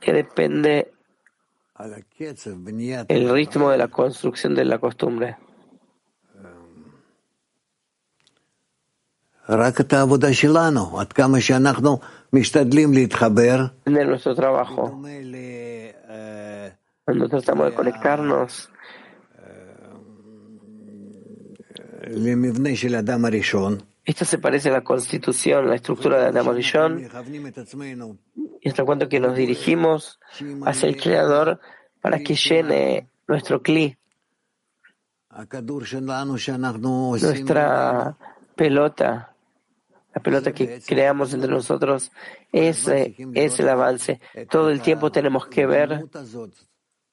[0.00, 0.92] Que depende
[3.08, 5.36] el ritmo de la construcción de la costumbre.
[13.84, 15.00] De nuestro trabajo.
[17.04, 18.70] Cuando tratamos de conectarnos
[24.04, 27.08] esto se parece a la constitución, la estructura de Adam Rishon,
[28.60, 30.18] y hasta cuanto que nos dirigimos
[30.64, 31.60] hacia el Creador
[32.00, 33.96] para que llene nuestro cli,
[37.22, 38.16] nuestra
[38.56, 39.34] pelota,
[40.18, 42.10] la pelota que creamos entre nosotros,
[42.50, 44.20] ese es el avance.
[44.50, 46.06] Todo el tiempo tenemos que ver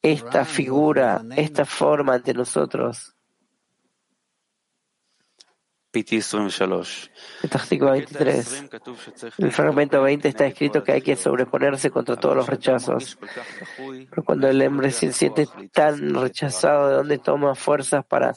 [0.01, 3.14] esta figura, esta forma ante nosotros.
[7.49, 8.65] Táctico 23.
[9.37, 13.17] En el fragmento 20 está escrito que hay que sobreponerse contra todos los rechazos.
[14.09, 18.33] Pero cuando el hombre se siente tan rechazado, ¿de dónde toma fuerzas para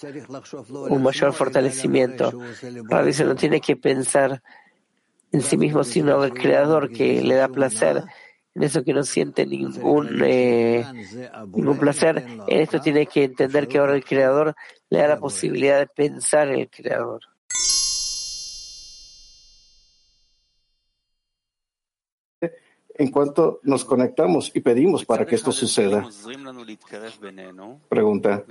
[0.68, 2.32] un mayor fortalecimiento?
[2.88, 4.42] Para eso no tiene que pensar
[5.32, 8.04] en sí mismo, sino en el Creador que le da placer
[8.58, 10.84] en eso que no siente ningún, eh,
[11.54, 14.56] ningún placer, en esto tiene que entender que ahora el Creador
[14.90, 17.20] le da la posibilidad de pensar en el Creador.
[22.98, 26.06] En cuanto nos conectamos y pedimos para que esto suceda.
[27.88, 28.44] Pregunta.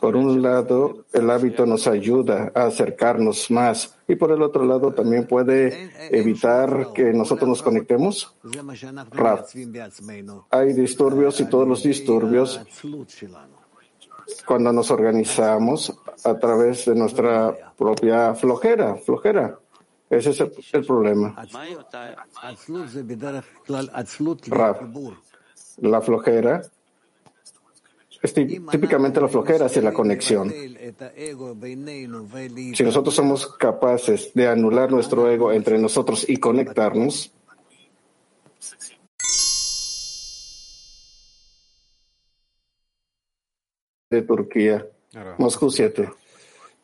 [0.00, 4.94] Por un lado, el hábito nos ayuda a acercarnos más y por el otro lado
[4.94, 8.32] también puede evitar que nosotros nos conectemos.
[10.50, 12.60] Hay disturbios y todos los disturbios
[14.46, 19.58] cuando nos organizamos a través de nuestra propia flojera, flojera.
[20.10, 20.40] Ese es
[20.72, 21.36] el, problema.
[25.80, 26.62] la flojera
[28.20, 30.52] es típicamente la flojera hacia la conexión.
[32.74, 37.32] Si nosotros somos capaces de anular nuestro ego entre nosotros y conectarnos,
[44.10, 44.86] de Turquía,
[45.36, 46.08] Moscú 7.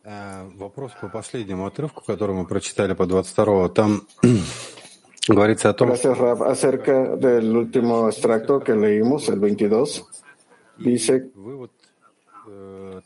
[0.05, 3.69] Вопрос по последнему отрывку, который мы прочитали по 22-го.
[3.69, 4.03] Там
[5.29, 5.89] говорится о том...
[5.89, 6.43] Gracias, Rab.
[6.43, 10.05] Acerca del último extracto que leímos, el 22,
[10.79, 11.31] dice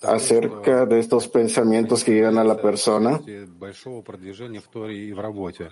[0.03, 3.21] acerca de estos pensamientos que llegan a la persona.
[3.59, 5.71] большого продвижения в Торе и в работе.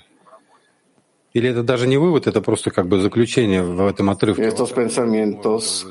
[1.36, 4.44] Или это даже не вывод, это просто как бы заключение в этом отрывке.
[4.44, 5.88] Estos pensamientos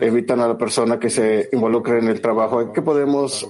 [0.00, 2.72] evitan a la persona que se involucre en el trabajo.
[2.72, 3.46] ¿Qué podemos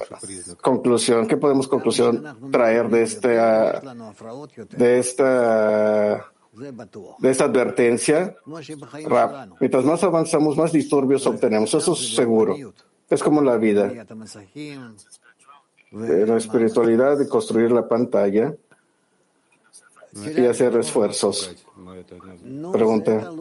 [0.60, 3.80] conclusión, qué podemos conclusión traer de esta
[4.76, 6.26] de esta
[7.20, 8.34] de esta advertencia?
[9.60, 11.72] Mientras más avanzamos, más disturbios obtenemos.
[11.72, 12.56] Eso es seguro.
[13.08, 13.92] Es como la vida
[15.93, 18.53] de la espiritualidad de construir la pantalla
[20.35, 21.55] y hacer esfuerzos.
[22.71, 23.31] Pregunta.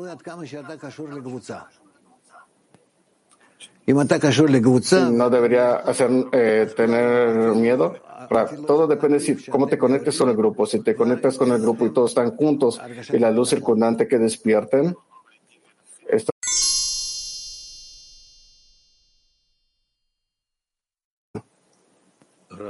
[5.11, 7.97] ¿No debería hacer, eh, tener miedo?
[8.67, 10.67] Todo depende de cómo te conectes con el grupo.
[10.67, 12.81] Si te conectas con el grupo y todos están juntos
[13.13, 14.95] y la luz circundante que despierten,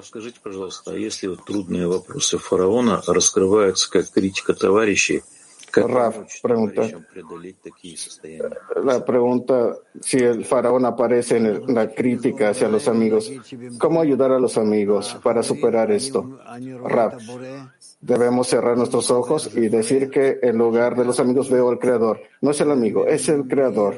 [0.04, 5.24] Скажите, пожалуйста, а если вот трудные вопросы фараона раскрываются как критика товарищей,
[5.74, 6.82] Raf pregunta,
[8.84, 13.30] la pregunta si el faraón aparece en el- la crítica hacia los amigos,
[13.78, 16.40] ¿cómo ayudar a los amigos para superar esto?
[16.84, 17.16] Raf,
[18.02, 22.22] debemos cerrar nuestros ojos y decir que en lugar de los amigos veo al Creador.
[22.42, 23.98] No es el amigo, es el Creador.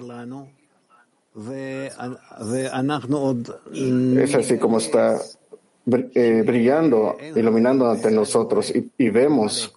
[4.23, 5.42] Es así como está br- eh,
[5.84, 9.74] brillando, iluminando ante nosotros y, y vemos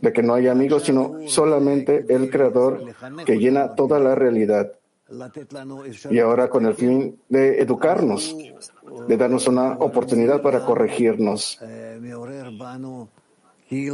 [0.00, 2.94] de que no hay amigos, sino solamente el Creador
[3.24, 4.72] que llena toda la realidad.
[6.10, 8.36] Y ahora con el fin de educarnos,
[9.06, 11.58] de darnos una oportunidad para corregirnos.
[13.70, 13.86] Y,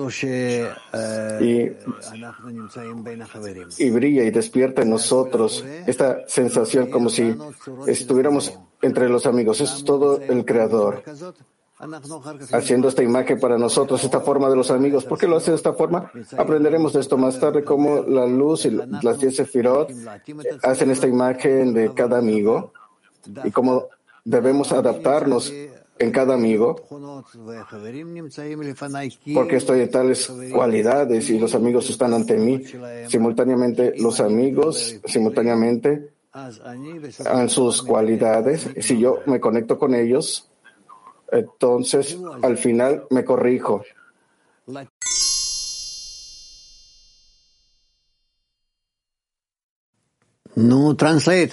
[3.79, 7.37] y brilla y despierta en nosotros esta sensación como si
[7.87, 9.61] estuviéramos entre los amigos.
[9.61, 11.03] Es todo el Creador
[12.53, 15.05] haciendo esta imagen para nosotros, esta forma de los amigos.
[15.05, 16.11] ¿Por qué lo hace de esta forma?
[16.37, 19.91] Aprenderemos de esto más tarde, cómo la luz y las diez sefirot
[20.63, 22.73] hacen esta imagen de cada amigo
[23.43, 23.89] y cómo
[24.25, 25.53] debemos adaptarnos
[25.99, 26.77] en cada amigo,
[29.35, 32.63] porque estoy en tales cualidades y los amigos están ante mí.
[33.09, 36.11] Simultáneamente, los amigos, simultáneamente,
[37.25, 38.69] en sus cualidades.
[38.81, 40.51] Si yo me conecto con ellos,
[41.31, 43.83] entonces al final me corrijo.
[50.57, 51.53] No translate.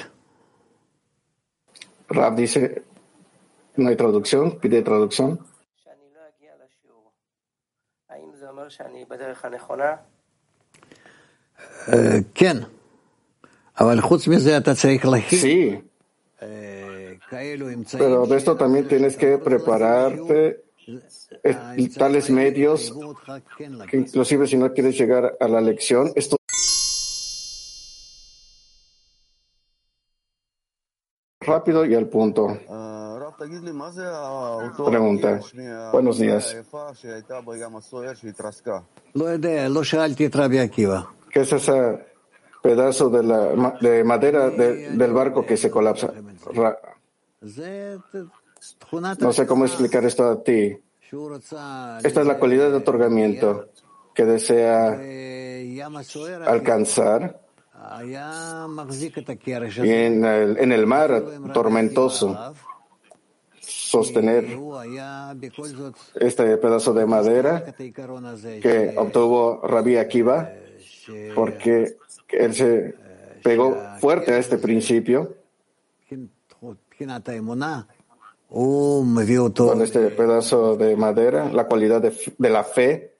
[2.09, 2.83] Rab dice,
[3.81, 5.39] no hay traducción, pide traducción.
[12.33, 12.67] ¿Quién?
[15.39, 15.83] Sí.
[17.97, 20.63] Pero de esto también tienes que prepararte
[21.43, 22.93] eh, tales medios
[23.89, 26.37] que inclusive si no quieres llegar a la lección, esto
[31.39, 32.57] rápido y al punto
[34.85, 35.41] preguntar.
[35.91, 36.55] Buenos días.
[41.31, 42.05] ¿Qué es ese
[42.61, 46.13] pedazo de, la, de madera de, del barco que se colapsa?
[49.19, 50.77] No sé cómo explicar esto a ti.
[52.03, 53.69] Esta es la cualidad de otorgamiento
[54.13, 54.99] que desea
[56.45, 57.41] alcanzar.
[59.83, 61.23] Y en el, en el mar
[61.53, 62.53] tormentoso,
[63.91, 64.45] sostener
[66.15, 70.49] este pedazo de madera que obtuvo Rabbi Akiva,
[71.35, 71.97] porque
[72.29, 72.95] él se
[73.43, 75.35] pegó fuerte a este principio.
[78.47, 83.15] Con este pedazo de madera, la cualidad de, de la fe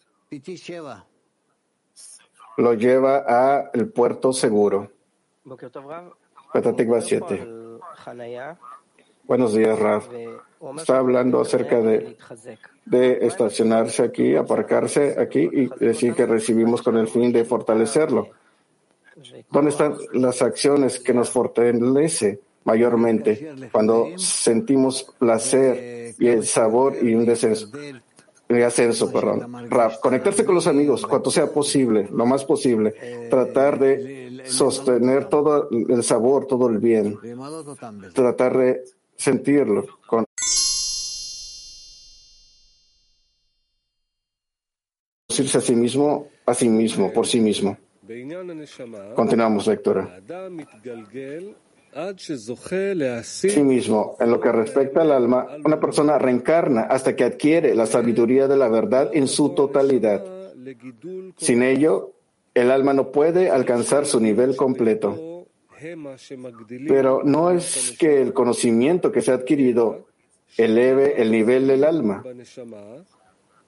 [2.57, 4.89] lo lleva a el puerto seguro.
[6.53, 7.47] Petatikva 7.
[9.25, 10.07] Buenos días, Raf
[10.77, 12.17] está hablando acerca de,
[13.21, 18.29] estacionarse aquí, aparcarse aquí y decir que recibimos con el fin de fortalecerlo.
[19.49, 27.13] ¿Dónde están las acciones que nos fortalece mayormente cuando sentimos placer y el sabor y
[27.13, 27.69] un descenso?
[28.47, 29.69] De ascenso, perdón.
[30.01, 33.27] Conectarse con los amigos cuanto sea posible, lo más posible.
[33.29, 37.17] Tratar de sostener todo el sabor, todo el bien.
[38.13, 38.83] Tratar de
[39.15, 39.85] sentirlo.
[40.05, 40.25] Con
[45.55, 47.77] a sí mismo, a sí mismo, por sí mismo.
[49.15, 50.19] Continuamos lectora.
[53.23, 57.85] Sí mismo, en lo que respecta al alma, una persona reencarna hasta que adquiere la
[57.85, 60.23] sabiduría de la verdad en su totalidad.
[61.37, 62.13] Sin ello,
[62.53, 65.45] el alma no puede alcanzar su nivel completo.
[66.87, 70.07] Pero no es que el conocimiento que se ha adquirido
[70.57, 72.23] eleve el nivel del alma,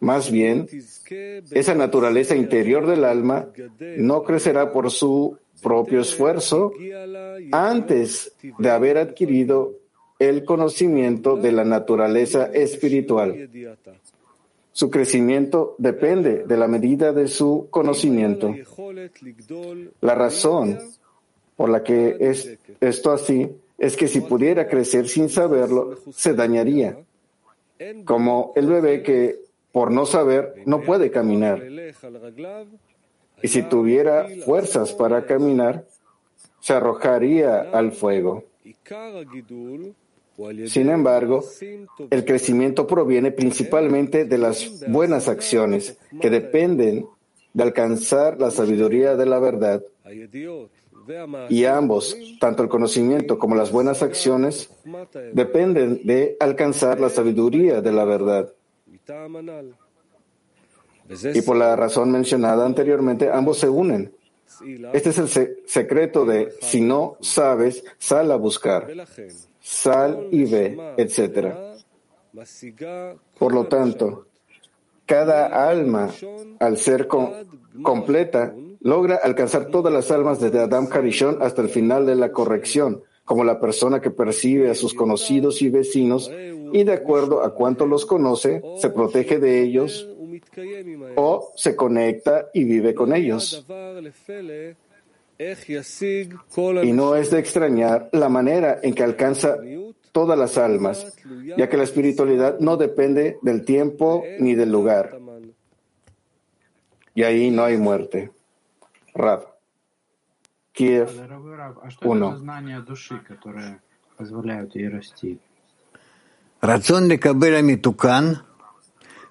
[0.03, 0.67] más bien,
[1.51, 3.47] esa naturaleza interior del alma
[3.97, 6.73] no crecerá por su propio esfuerzo
[7.53, 9.75] antes de haber adquirido
[10.19, 13.49] el conocimiento de la naturaleza espiritual.
[14.73, 18.53] Su crecimiento depende de la medida de su conocimiento.
[20.01, 20.79] La razón
[21.55, 26.97] por la que es esto así es que si pudiera crecer sin saberlo, se dañaría,
[28.03, 29.42] como el bebé que
[29.73, 31.61] por no saber, no puede caminar.
[33.41, 35.85] Y si tuviera fuerzas para caminar,
[36.61, 38.45] se arrojaría al fuego.
[40.67, 41.43] Sin embargo,
[42.09, 47.07] el crecimiento proviene principalmente de las buenas acciones que dependen
[47.53, 49.83] de alcanzar la sabiduría de la verdad.
[51.49, 54.69] Y ambos, tanto el conocimiento como las buenas acciones,
[55.33, 58.53] dependen de alcanzar la sabiduría de la verdad.
[61.33, 64.13] Y por la razón mencionada anteriormente, ambos se unen.
[64.93, 68.87] Este es el secreto de si no sabes, sal a buscar,
[69.59, 71.53] sal y ve, etc.
[73.37, 74.27] Por lo tanto,
[75.05, 76.09] cada alma,
[76.59, 82.15] al ser completa, logra alcanzar todas las almas desde Adam Harishon hasta el final de
[82.15, 86.31] la corrección, como la persona que percibe a sus conocidos y vecinos
[86.73, 90.09] y de acuerdo a cuánto los conoce, se protege de ellos
[91.15, 93.65] o se conecta y vive con ellos.
[96.83, 99.57] Y no es de extrañar la manera en que alcanza
[100.11, 101.15] todas las almas,
[101.57, 105.19] ya que la espiritualidad no depende del tiempo ni del lugar.
[107.15, 108.31] Y ahí no hay muerte.
[109.13, 109.52] Rab.
[110.73, 111.09] Kiev
[112.03, 112.39] 1.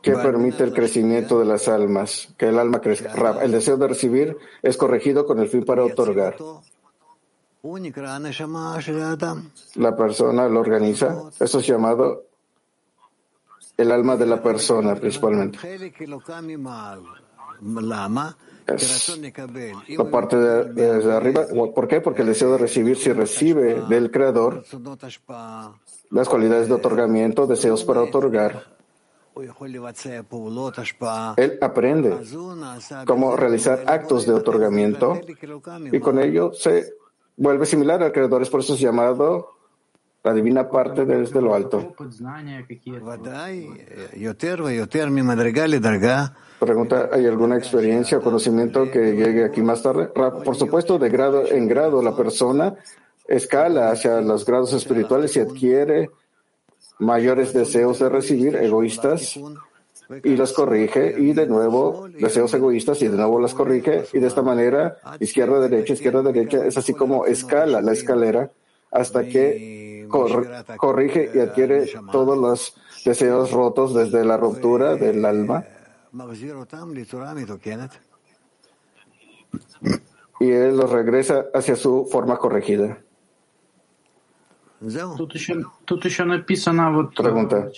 [0.02, 3.14] que permite el crecimiento de las almas, que el alma crezca.
[3.14, 6.36] Rab, el deseo de recibir es corregido con el fin para otorgar.
[9.76, 11.30] La persona lo organiza.
[11.38, 12.24] Eso es llamado
[13.76, 15.58] el alma de la persona principalmente.
[18.66, 19.18] Es
[19.88, 21.46] la parte de, desde arriba.
[21.74, 22.00] ¿Por qué?
[22.00, 24.64] Porque el deseo de recibir, si recibe del Creador
[26.10, 28.66] las cualidades de otorgamiento, deseos para otorgar,
[31.36, 32.18] él aprende
[33.06, 35.20] cómo realizar actos de otorgamiento
[35.90, 36.94] y con ello se
[37.36, 38.42] vuelve similar al Creador.
[38.42, 39.51] Es por eso es llamado
[40.24, 41.94] la divina parte desde lo alto.
[46.60, 50.06] Pregunta, ¿hay alguna experiencia o conocimiento que llegue aquí más tarde?
[50.06, 52.76] Por supuesto, de grado en grado la persona
[53.26, 56.10] escala hacia los grados espirituales y adquiere
[57.00, 59.40] mayores deseos de recibir egoístas
[60.22, 64.26] y los corrige y de nuevo deseos egoístas y de nuevo los corrige y de
[64.26, 68.50] esta manera izquierda derecha izquierda derecha es así como escala la escalera
[68.90, 70.46] hasta que cor
[70.76, 75.64] corrige y adquiere todos los deseos rotos desde la ruptura del alma.
[80.38, 82.98] Y él los regresa hacia su forma corregida.
[87.10, 87.68] Pregunta.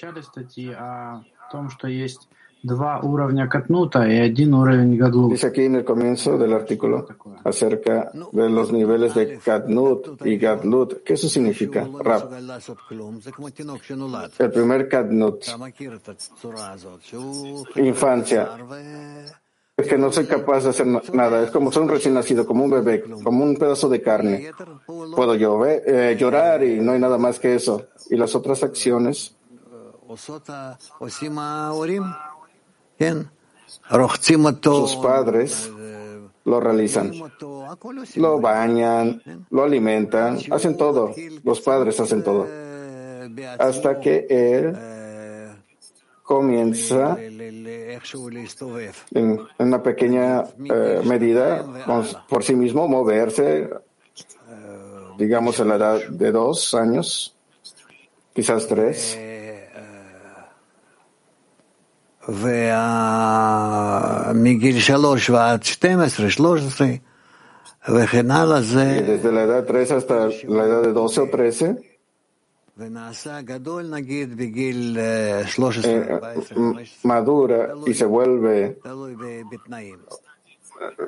[2.63, 5.31] в начале статьи о том, что есть два уровня Катнута y один уровень Гадлут.
[5.31, 7.07] Dice aquí en el comienzo del artículo
[7.43, 11.03] acerca de los niveles de Katnut y Gadlut.
[11.03, 11.87] ¿Qué eso significa?
[11.99, 12.29] Rab.
[14.37, 15.45] El primer Katnut,
[17.75, 18.49] infancia,
[19.77, 21.43] es que no soy capaz de hacer nada.
[21.43, 24.51] Es como ser un recién nacido, como un bebé, como un pedazo de carne.
[24.85, 27.87] Puedo llover, eh, llorar y no hay nada más que eso.
[28.09, 29.35] Y las otras acciones.
[34.88, 35.70] Sus padres
[36.44, 37.12] lo realizan.
[38.16, 41.14] Lo bañan, lo alimentan, hacen todo.
[41.42, 42.46] Los padres hacen todo.
[43.58, 44.76] Hasta que él
[46.22, 48.00] comienza en
[49.58, 51.64] una pequeña eh, medida
[52.28, 53.68] por sí mismo moverse,
[55.18, 57.36] digamos en la edad de dos años,
[58.32, 59.18] quizás tres.
[68.98, 71.94] Y desde la edad 3 hasta la edad de 12 o 13,
[75.84, 78.78] eh, madura y se vuelve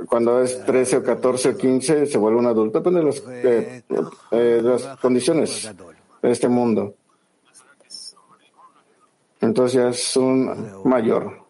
[0.09, 3.83] cuando es 13 o 14 o 15 se vuelve un adulto depende de, eh,
[4.31, 5.69] eh, las condiciones
[6.23, 6.95] de este mundo
[9.41, 11.45] entonces ya es un mayor.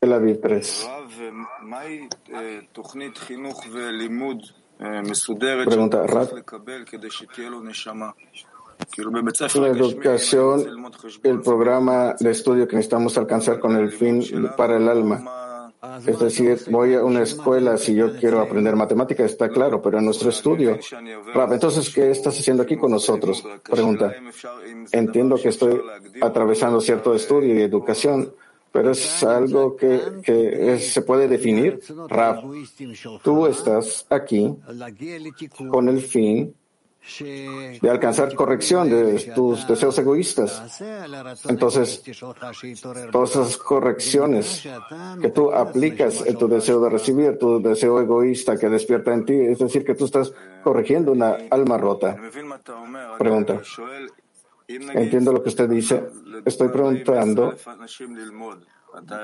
[0.00, 0.88] Tel Aviv 3
[5.66, 6.06] Pregunta,
[9.56, 10.64] la educación,
[11.22, 14.22] el programa de estudio que necesitamos alcanzar con el fin
[14.56, 15.49] para el alma.
[16.06, 20.04] Es decir, voy a una escuela si yo quiero aprender matemática, está claro, pero en
[20.04, 20.78] nuestro estudio.
[21.50, 23.42] entonces, ¿qué estás haciendo aquí con nosotros?
[23.62, 24.14] Pregunta.
[24.92, 25.80] Entiendo que estoy
[26.20, 28.34] atravesando cierto estudio y educación,
[28.70, 31.80] pero es algo que, se puede definir.
[32.08, 32.44] Rab,
[33.22, 34.54] tú estás aquí
[35.70, 36.54] con el fin
[37.18, 40.80] de alcanzar corrección de tus deseos egoístas.
[41.48, 42.02] Entonces,
[43.10, 44.68] todas esas correcciones
[45.20, 49.34] que tú aplicas en tu deseo de recibir, tu deseo egoísta que despierta en ti,
[49.34, 50.32] es decir, que tú estás
[50.62, 52.16] corrigiendo una alma rota.
[53.18, 53.60] Pregunta.
[54.68, 56.04] Entiendo lo que usted dice.
[56.44, 57.54] Estoy preguntando,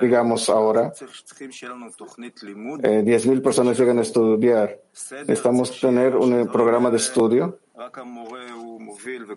[0.01, 4.81] digamos ahora, eh, 10.000 personas llegan a estudiar.
[5.27, 7.59] ¿Necesitamos tener un programa de estudio?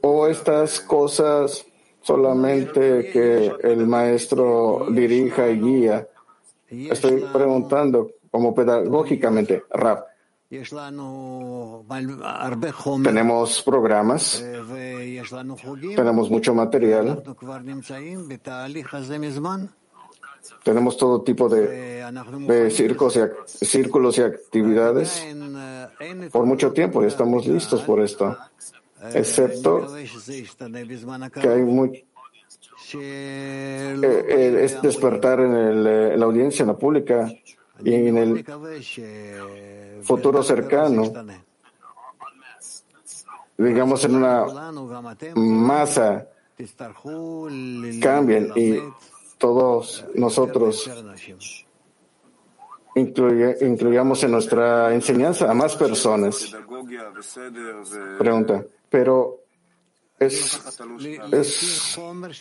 [0.02, 1.66] ¿O estas cosas
[2.02, 6.08] solamente que el maestro dirija y guía?
[6.70, 10.08] Estoy preguntando como pedagógicamente, Rap.
[13.04, 14.44] Tenemos programas,
[15.96, 17.24] tenemos mucho material,
[20.64, 22.04] tenemos todo tipo de,
[22.48, 25.24] de circos y, círculos y actividades
[26.32, 28.38] por mucho tiempo y estamos listos por esto,
[29.14, 29.88] excepto
[31.42, 32.06] que hay muy,
[32.94, 37.32] eh, es despertar en, el, en la audiencia, en la pública
[37.84, 38.46] y en el
[40.04, 41.12] futuro cercano,
[43.58, 44.46] digamos en una
[45.36, 46.28] masa,
[48.02, 48.80] cambien y
[49.38, 50.90] todos nosotros
[53.00, 56.56] incluyamos en nuestra enseñanza a más personas.
[58.18, 59.40] Pregunta, pero
[60.20, 60.62] es,
[61.32, 62.00] es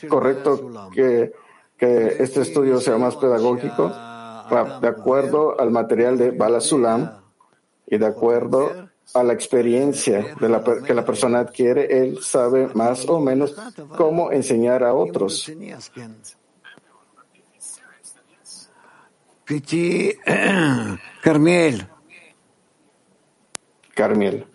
[0.09, 1.32] correcto que,
[1.76, 3.92] que este estudio sea más pedagógico
[4.80, 7.11] de acuerdo al material de Bala Sulam
[7.86, 13.54] y de acuerdo a la experiencia que la persona adquiere, él sabe más o menos
[13.96, 15.50] cómo enseñar a otros.
[19.49, 20.18] Carmiel.
[23.96, 24.46] Carmiel.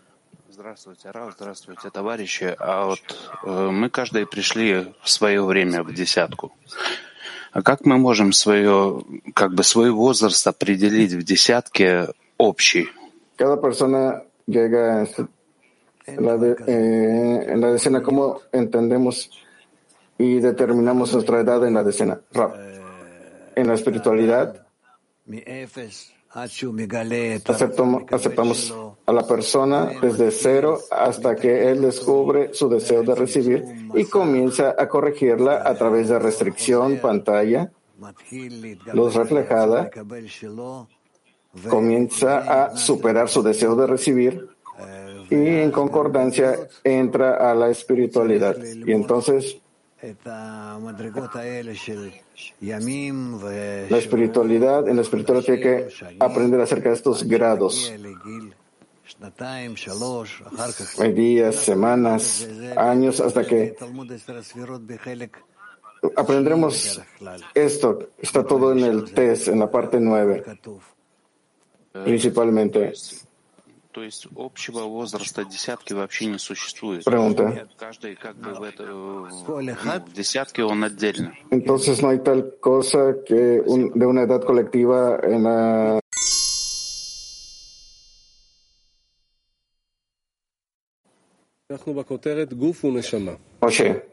[0.51, 2.55] Здравствуйте, Рав, здравствуйте, товарищи.
[2.59, 2.99] А вот
[3.43, 6.53] э, мы каждый пришли в свое время в десятку.
[7.51, 12.87] А как мы можем свое, как бы свой возраст определить в десятке общий?
[13.35, 15.07] Cada persona llega
[16.05, 19.31] en la, de, eh, en la decena, ¿cómo entendemos
[20.19, 22.19] y determinamos nuestra edad en la decena?
[22.31, 22.53] Rab.
[23.55, 24.62] En la espiritualidad,
[27.45, 28.73] Aceptamos, aceptamos
[29.05, 33.63] a la persona desde cero hasta que él descubre su deseo de recibir
[33.93, 37.71] y comienza a corregirla a través de restricción, pantalla,
[38.93, 39.91] luz reflejada,
[41.69, 44.49] comienza a superar su deseo de recibir
[45.29, 48.57] y en concordancia entra a la espiritualidad.
[48.85, 49.61] Y entonces
[53.89, 55.87] la espiritualidad, en la espiritualidad tiene que
[56.19, 57.93] aprender acerca de estos grados.
[60.99, 63.75] Hay días, semanas, años, hasta que
[66.17, 67.01] aprenderemos
[67.53, 68.09] esto.
[68.17, 70.43] Está todo en el test, en la parte nueve,
[72.03, 72.93] principalmente.
[73.93, 77.05] То есть общего возраста десятки вообще не существует.
[77.05, 77.67] Pregunta.
[77.77, 81.35] Каждый как бы в, это, в десятке он отдельно.
[81.51, 85.99] Entonces no hay tal cosa que un, de una edad colectiva en la
[93.61, 94.05] Moshe.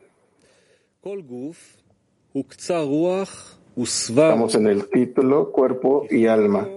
[3.76, 6.68] Estamos en el título, cuerpo y alma.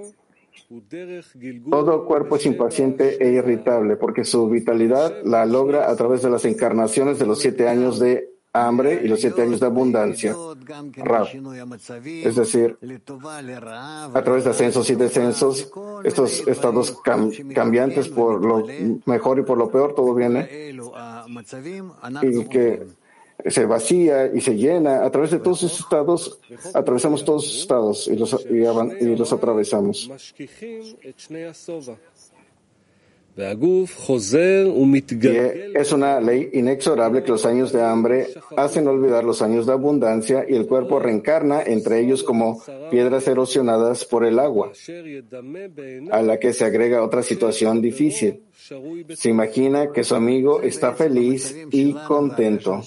[1.69, 6.45] Todo cuerpo es impaciente e irritable porque su vitalidad la logra a través de las
[6.45, 10.35] encarnaciones de los siete años de hambre y los siete años de abundancia.
[12.05, 12.77] Es decir,
[14.13, 15.71] a través de ascensos y descensos,
[16.03, 17.01] estos estados
[17.53, 18.65] cambiantes por lo
[19.05, 20.47] mejor y por lo peor, todo viene.
[22.21, 22.85] Y que
[23.45, 25.03] se vacía y se llena.
[25.03, 26.39] A través de todos esos estados,
[26.73, 30.09] atravesamos todos esos estados y los, y, y los atravesamos.
[35.73, 40.45] Es una ley inexorable que los años de hambre hacen olvidar los años de abundancia
[40.47, 42.61] y el cuerpo reencarna entre ellos como
[42.91, 44.71] piedras erosionadas por el agua,
[46.11, 48.43] a la que se agrega otra situación difícil.
[49.15, 52.81] Se imagina que su amigo está feliz y contento.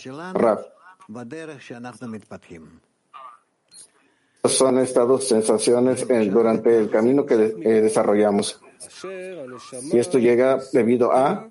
[4.45, 8.61] Son estados, sensaciones durante el camino que desarrollamos.
[9.93, 11.49] Y esto llega debido a,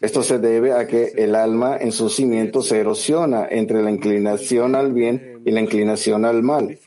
[0.00, 4.74] esto se debe a que el alma en su cimiento se erosiona entre la inclinación
[4.74, 6.78] al bien y la inclinación al mal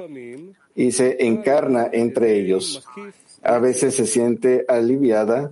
[0.76, 2.86] y se encarna entre ellos.
[3.42, 5.52] A veces se siente aliviada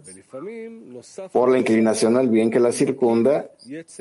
[1.31, 3.49] por la inclinación al bien que la circunda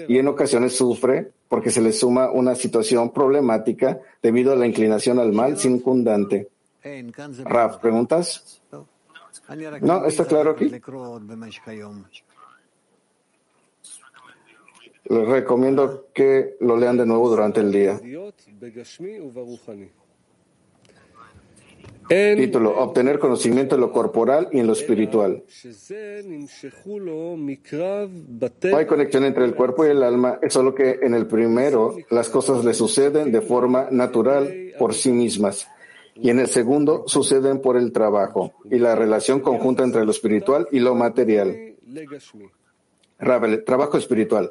[0.08, 5.18] y en ocasiones sufre porque se le suma una situación problemática debido a la inclinación
[5.18, 6.48] al mal circundante.
[7.44, 8.60] Raf, ¿preguntas?
[9.80, 10.70] No, ¿está claro aquí?
[15.08, 18.00] Les recomiendo que lo lean de nuevo durante el día.
[22.08, 25.44] Título, obtener conocimiento en lo corporal y en lo espiritual.
[28.62, 31.96] No hay conexión entre el cuerpo y el alma, es solo que en el primero
[32.10, 35.68] las cosas le suceden de forma natural por sí mismas
[36.16, 40.66] y en el segundo suceden por el trabajo y la relación conjunta entre lo espiritual
[40.72, 41.76] y lo material.
[43.64, 44.50] trabajo espiritual.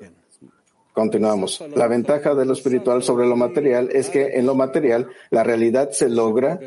[0.93, 1.61] Continuamos.
[1.75, 5.91] La ventaja de lo espiritual sobre lo material es que en lo material la realidad
[5.91, 6.59] se logra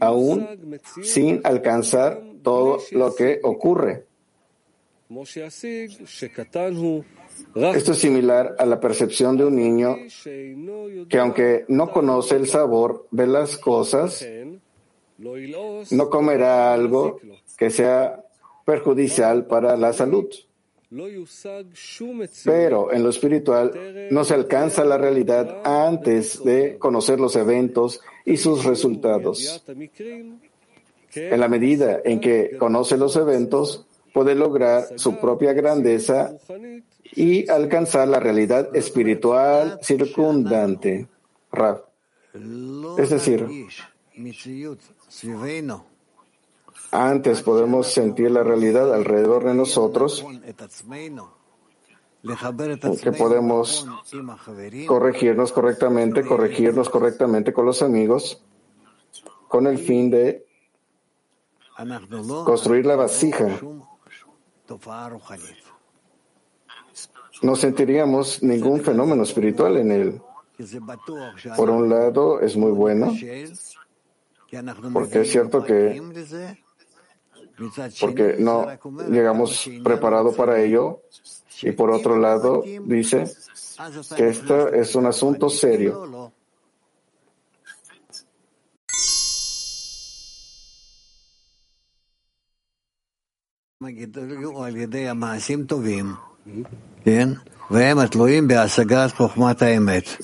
[0.00, 4.06] aún sin alcanzar todo lo que ocurre.
[7.54, 9.96] Esto es similar a la percepción de un niño
[11.08, 14.26] que aunque no conoce el sabor de las cosas,
[15.18, 17.18] no comerá algo
[17.56, 18.24] que sea
[18.64, 20.26] perjudicial para la salud.
[22.44, 28.36] Pero en lo espiritual no se alcanza la realidad antes de conocer los eventos y
[28.36, 29.64] sus resultados.
[31.14, 36.34] En la medida en que conoce los eventos, puede lograr su propia grandeza
[37.14, 41.08] y alcanzar la realidad espiritual circundante.
[42.98, 43.48] Es decir,
[46.90, 50.24] antes podemos sentir la realidad alrededor de nosotros,
[53.02, 53.86] que podemos
[54.86, 58.42] corregirnos correctamente, corregirnos correctamente con los amigos,
[59.48, 60.46] con el fin de
[62.44, 63.58] construir la vasija.
[67.42, 70.22] No sentiríamos ningún fenómeno espiritual en él.
[71.56, 73.12] Por un lado, es muy bueno,
[74.92, 76.00] porque es cierto que
[78.00, 78.66] porque no
[79.08, 81.02] llegamos preparados para ello.
[81.62, 83.24] Y por otro lado, dice
[84.16, 86.32] que esto es un asunto serio.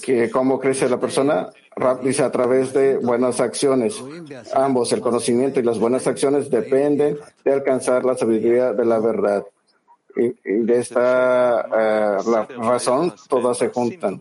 [0.02, 4.02] Que cómo crece la persona Rap dice a través de buenas acciones.
[4.54, 9.44] Ambos, el conocimiento y las buenas acciones, dependen de alcanzar la sabiduría de la verdad.
[10.16, 14.18] Y, de esta eh, la razón, todas se juntan.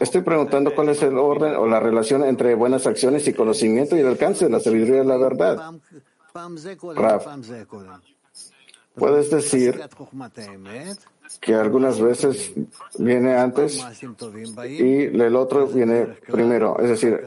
[0.00, 4.00] Estoy preguntando cuál es el orden o la relación entre buenas acciones y conocimiento y
[4.00, 5.72] el alcance de la sabiduría de la verdad.
[6.96, 7.26] Raf,
[8.94, 9.80] puedes decir
[11.40, 12.52] que algunas veces
[12.98, 13.84] viene antes
[14.68, 17.26] y el otro viene primero, es decir,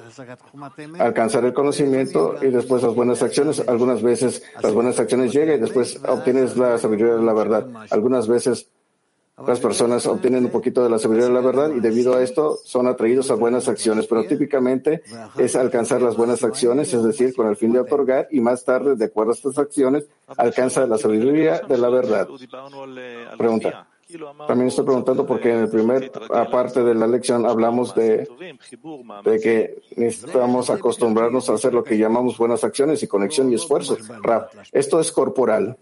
[0.99, 3.63] alcanzar el conocimiento y después las buenas acciones.
[3.67, 7.67] Algunas veces las buenas acciones llegan y después obtienes la sabiduría de la verdad.
[7.89, 8.69] Algunas veces
[9.45, 12.57] las personas obtienen un poquito de la sabiduría de la verdad y debido a esto
[12.63, 15.03] son atraídos a buenas acciones, pero típicamente
[15.37, 18.95] es alcanzar las buenas acciones, es decir, con el fin de otorgar y más tarde,
[18.95, 20.07] de acuerdo a estas acciones,
[20.37, 22.27] alcanza la sabiduría de la verdad.
[23.37, 23.87] Pregunta.
[24.47, 26.09] También estoy preguntando porque en la primera
[26.49, 28.27] parte de la lección hablamos de,
[29.23, 33.97] de que necesitamos acostumbrarnos a hacer lo que llamamos buenas acciones y conexión y esfuerzo.
[34.71, 35.77] Esto es corporal.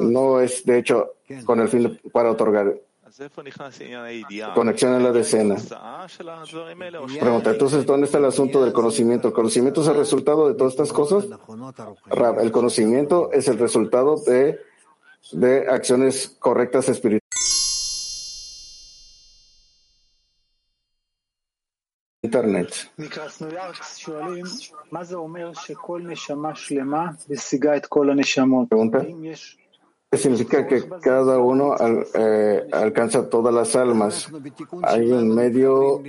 [0.00, 1.14] No es, de hecho,
[1.44, 2.74] con el fin para otorgar.
[4.54, 5.56] Conexión en la decena.
[7.20, 9.28] Pregunta, entonces, ¿dónde está el asunto del conocimiento?
[9.28, 11.26] ¿El conocimiento es el resultado de todas estas cosas?
[12.40, 14.58] el conocimiento es el resultado de
[15.32, 17.24] de acciones correctas espirituales.
[22.22, 22.90] Internet.
[28.66, 29.06] Pregunta.
[30.14, 31.74] ¿Qué significa que cada uno
[32.14, 34.30] eh, alcanza todas las almas?
[34.84, 36.00] Hay un medio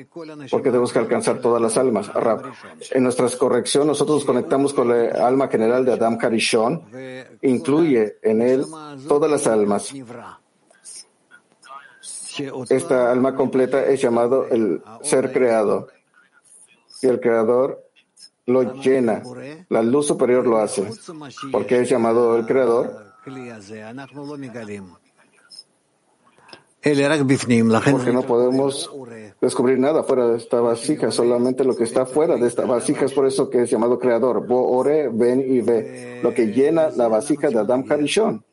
[0.52, 2.12] porque tenemos que alcanzar todas las almas.
[2.92, 6.84] En nuestras corrección, nosotros nos conectamos con la alma general de Adam Karishon,
[7.42, 8.64] incluye en él
[9.08, 9.92] todas las almas.
[12.70, 15.88] Esta alma completa es llamado el ser creado
[17.02, 17.90] y el creador
[18.46, 19.24] lo llena.
[19.70, 20.88] La luz superior lo hace.
[21.52, 23.05] porque es llamado el creador?
[27.92, 28.92] Porque no podemos
[29.42, 33.14] descubrir nada fuera de esta vasija, solamente lo que está fuera de esta vasija es
[33.14, 34.46] por eso que es llamado creador.
[34.46, 38.44] Bo, ore, ven y ve, lo que llena la vasija de Adam Harishon.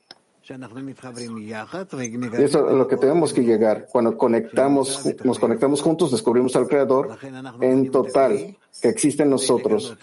[2.38, 3.86] Eso es lo que tenemos que llegar.
[3.92, 7.16] Cuando conectamos, nos conectamos juntos, descubrimos al Creador
[7.60, 9.96] en total, que existe en nosotros.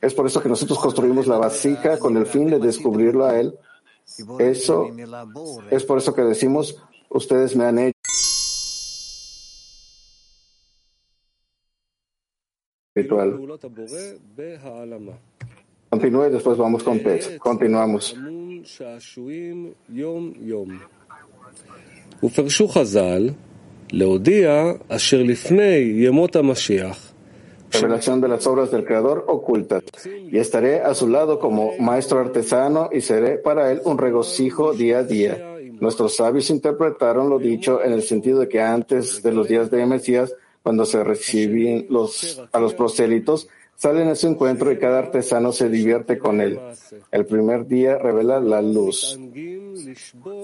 [0.00, 3.58] Es por eso que nosotros construimos la vasija con el fin de descubrirlo a Él.
[4.39, 4.89] Eso
[5.69, 7.97] es por eso que decimos, ustedes me han hecho.
[12.95, 13.29] Espiritual.
[15.89, 17.37] Continúe y después vamos con Pez.
[17.39, 18.15] Continuamos.
[22.23, 23.29] ופרשו חז"ל
[23.91, 27.10] להודיע אשר לפני ימות המשיח
[27.72, 29.82] Revelación de las obras del Creador ocultas.
[30.04, 34.98] Y estaré a su lado como maestro artesano y seré para él un regocijo día
[34.98, 35.48] a día.
[35.80, 39.84] Nuestros sabios interpretaron lo dicho en el sentido de que antes de los días de
[39.86, 45.52] Mesías, cuando se reciben los, a los prosélitos, Salen a su encuentro y cada artesano
[45.52, 46.60] se divierte con él.
[47.10, 49.18] El primer día revela la luz.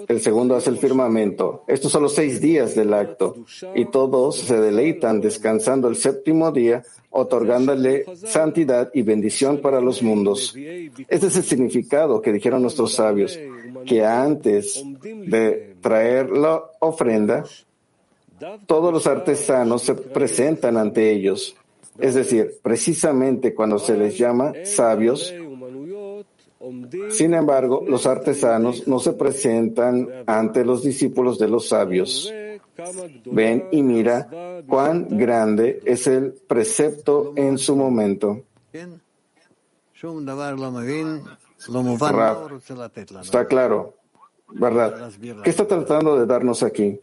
[0.08, 1.62] El segundo hace el firmamento.
[1.68, 3.36] Estos son los seis días del acto.
[3.74, 10.54] Y todos se deleitan descansando el séptimo día, otorgándole santidad y bendición para los mundos.
[10.56, 13.38] Este es el significado que dijeron nuestros sabios,
[13.86, 17.44] que antes de traer la ofrenda,
[18.66, 21.56] todos los artesanos se presentan ante ellos.
[21.98, 25.34] Es decir, precisamente cuando se les llama sabios,
[27.10, 32.32] sin embargo, los artesanos no se presentan ante los discípulos de los sabios.
[33.26, 38.42] Ven y mira cuán grande es el precepto en su momento.
[43.20, 43.94] Está claro,
[44.48, 45.10] ¿verdad?
[45.42, 47.00] ¿Qué está tratando de darnos aquí?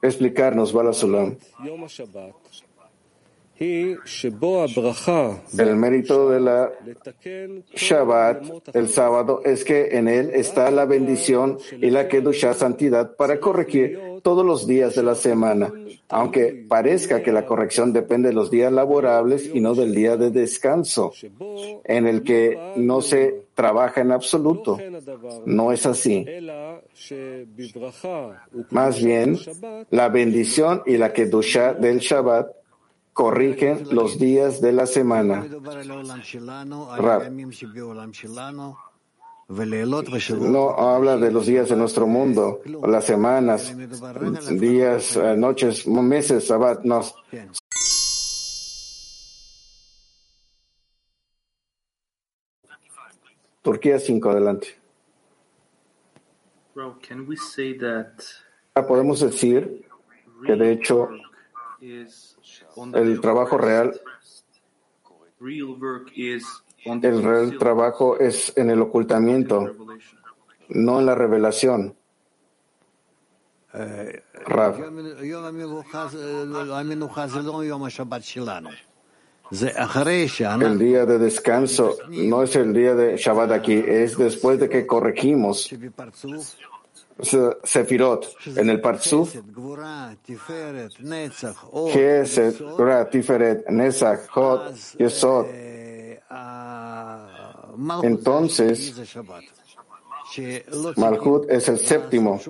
[0.00, 1.36] Explicarnos, Balasulam.
[5.58, 6.70] El mérito de la
[7.74, 13.40] Shabbat, el sábado, es que en él está la bendición y la Kedusha santidad para
[13.40, 15.72] corregir todos los días de la semana,
[16.08, 20.30] aunque parezca que la corrección depende de los días laborables y no del día de
[20.30, 21.12] descanso,
[21.84, 24.78] en el que no se trabaja en absoluto.
[25.46, 26.24] No es así.
[28.70, 29.38] Más bien,
[29.90, 32.58] la bendición y la Kedusha del Shabbat
[33.18, 35.44] corrigen los días de la semana.
[40.38, 43.74] No habla de los días de nuestro mundo, las semanas,
[44.50, 47.00] días, eh, noches, meses, Sabbat, no.
[53.62, 54.68] Turquía 5, adelante.
[58.76, 59.84] Ah, podemos decir
[60.46, 61.08] que de hecho
[61.80, 64.00] el trabajo real,
[66.84, 69.76] el real trabajo es en el ocultamiento,
[70.68, 71.96] no en la revelación.
[73.72, 74.82] Rav.
[80.62, 84.86] El día de descanso no es el día de Shabbat aquí, es después de que
[84.86, 85.70] corregimos
[87.20, 90.16] Sefirot en el Parzuf, Geset, Gura,
[93.10, 95.46] Tiferet, Nezach, Hot, Yesod.
[98.02, 98.94] Entonces,
[100.96, 102.40] Malhut es el séptimo,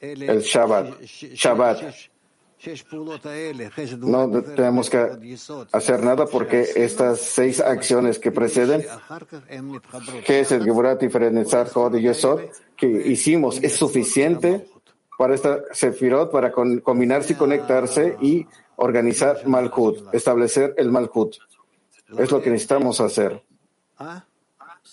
[0.00, 1.00] el Shabbat.
[1.02, 1.82] Shabbat.
[4.00, 4.98] No tenemos que
[5.72, 8.84] hacer nada porque estas seis acciones que preceden,
[10.24, 12.40] que es el Geburat y Yesod,
[12.76, 14.66] que hicimos, es suficiente
[15.16, 21.36] para esta Sefirot, para combinarse y conectarse y organizar Malhut, establecer el Malhut.
[22.16, 23.42] Es lo que necesitamos hacer.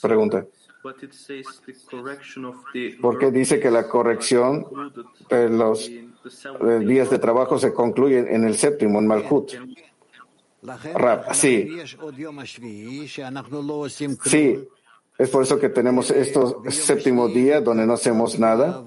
[0.01, 0.45] Pregunta.
[3.01, 4.67] ¿Por qué dice que la corrección
[5.29, 5.89] de los
[6.81, 9.51] días de trabajo se concluye en el séptimo, en Malhut?
[11.33, 11.67] sí.
[14.29, 14.67] Sí,
[15.17, 16.39] es por eso que tenemos este
[16.69, 18.83] séptimo día donde no hacemos nada.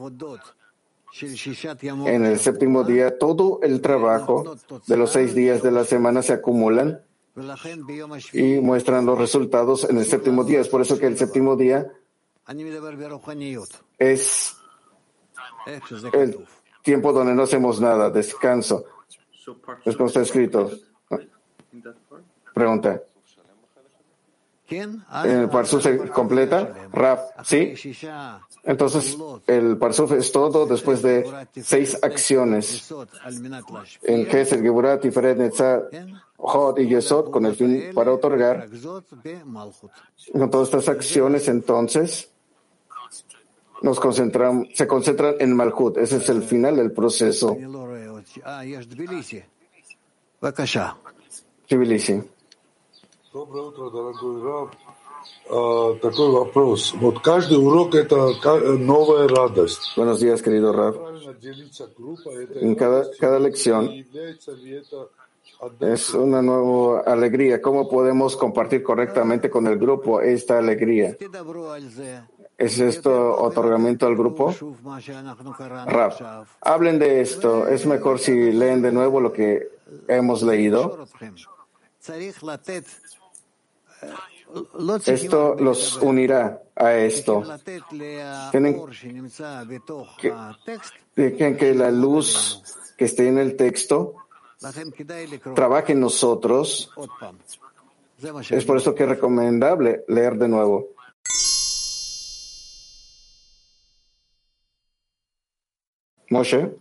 [2.06, 4.56] En el séptimo día todo el trabajo
[4.86, 7.00] de los seis días de la semana se acumulan
[8.32, 10.60] y muestran los resultados en el séptimo día.
[10.60, 11.93] Es por eso que el séptimo día
[13.98, 14.56] es
[16.12, 16.47] el
[16.82, 18.85] tiempo donde no hacemos nada, descanso.
[19.85, 20.70] Es como está escrito.
[22.55, 23.02] Pregunta.
[24.70, 27.74] En el Parsuf se completa, Raf, ¿sí?
[28.65, 29.16] Entonces,
[29.47, 31.24] el Parsuf es todo después de
[31.62, 32.93] seis acciones.
[34.03, 35.82] En Gesed, Geburat, Tiferet, Netzah,
[36.36, 38.69] Hod y Yesod, con el fin para otorgar.
[40.32, 42.31] Con todas estas acciones, entonces,
[43.81, 45.97] nos concentran, se concentran en Malhut.
[45.99, 47.57] Ese es el final del proceso.
[51.69, 52.23] Tbilisi.
[53.38, 54.69] Доброе утро, дорогой Раб.
[56.01, 56.93] Такой вопрос.
[56.93, 58.34] Вот каждый урок – это
[58.77, 59.93] новая радость.
[59.95, 60.95] Buenos días, querido Rab.
[62.61, 63.89] En cada, cada lección
[65.80, 67.61] es una nueva alegría.
[67.61, 71.18] ¿Cómo podemos compartir correctamente con el grupo esta alegría?
[72.57, 74.53] ¿Es esto otorgamiento al grupo?
[75.88, 77.68] Rab, hablen de esto.
[77.68, 79.69] Es mejor si leen de nuevo lo que
[80.07, 81.07] hemos leído.
[85.06, 87.44] Esto los unirá a esto.
[88.50, 88.80] Tienen
[91.14, 92.62] que, que la luz
[92.96, 94.14] que esté en el texto
[95.54, 96.90] trabaje en nosotros.
[98.50, 100.88] Es por eso que es recomendable leer de nuevo.
[106.30, 106.76] Moshe.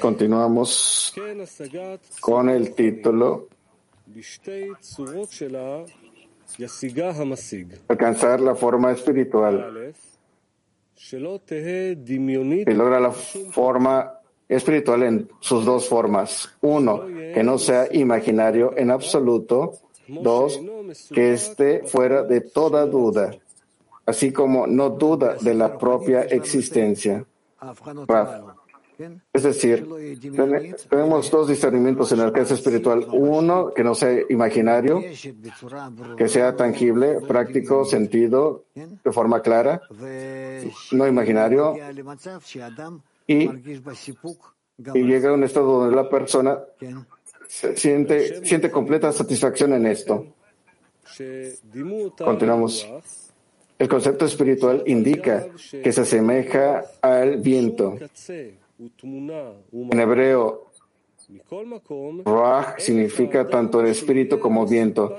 [0.00, 1.14] Continuamos
[2.20, 3.48] con el título
[7.88, 9.94] Alcanzar la forma espiritual.
[12.70, 16.54] Y logra la forma espiritual en sus dos formas.
[16.60, 19.78] Uno, que no sea imaginario en absoluto.
[20.08, 20.60] Dos,
[21.14, 23.30] que esté fuera de toda duda,
[24.04, 27.24] así como no duda de la propia existencia.
[29.32, 29.88] Es decir,
[30.88, 33.06] tenemos dos discernimientos en el alcance espiritual.
[33.12, 35.02] Uno, que no sea imaginario,
[36.16, 39.82] que sea tangible, práctico, sentido, de forma clara,
[40.92, 41.74] no imaginario.
[43.26, 43.48] Y,
[44.94, 46.58] y llega a un estado donde la persona
[47.48, 50.26] siente, siente completa satisfacción en esto.
[52.18, 52.88] Continuamos.
[53.78, 55.48] El concepto espiritual indica
[55.82, 57.98] que se asemeja al viento.
[59.72, 60.72] En hebreo,
[62.24, 65.16] Ruach significa tanto el espíritu como viento,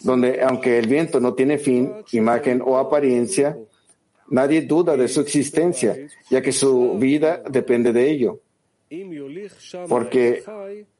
[0.00, 3.58] donde aunque el viento no tiene fin, imagen o apariencia,
[4.28, 5.96] nadie duda de su existencia,
[6.30, 8.40] ya que su vida depende de ello.
[9.88, 10.42] Porque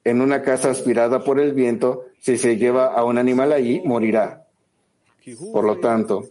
[0.04, 4.46] en una casa aspirada por el viento, si se lleva a un animal allí, morirá.
[5.52, 6.24] Por lo tanto,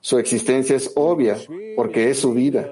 [0.00, 1.36] su existencia es obvia,
[1.74, 2.68] porque es su vida.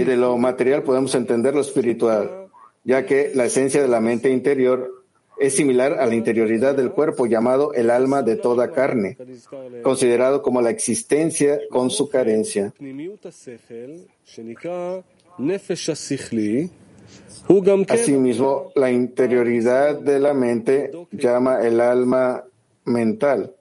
[0.00, 2.48] Y de lo material podemos entender lo espiritual,
[2.84, 5.04] ya que la esencia de la mente interior
[5.38, 9.16] es similar a la interioridad del cuerpo llamado el alma de toda carne,
[9.82, 12.72] considerado como la existencia con su carencia.
[17.88, 22.44] Asimismo, la interioridad de la mente llama el alma
[22.86, 23.54] mental.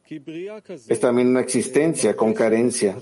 [0.88, 2.96] Es también una existencia con carencia.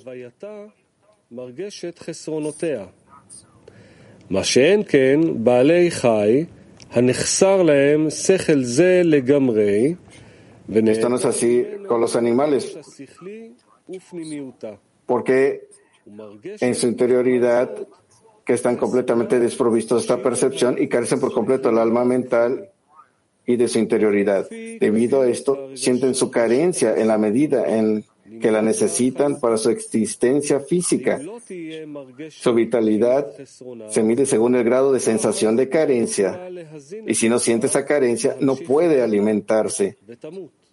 [10.68, 12.78] Esto no es así con los animales,
[15.06, 15.68] porque
[16.60, 17.88] en su interioridad
[18.46, 22.70] que están completamente desprovistos de esta percepción y carecen por completo del alma mental
[23.46, 24.50] y de su interioridad.
[24.50, 28.06] Debido a esto, sienten su carencia en la medida en
[28.40, 31.20] que la necesitan para su existencia física.
[32.30, 33.28] Su vitalidad
[33.90, 36.50] se mide según el grado de sensación de carencia.
[37.06, 39.98] Y si no siente esa carencia, no puede alimentarse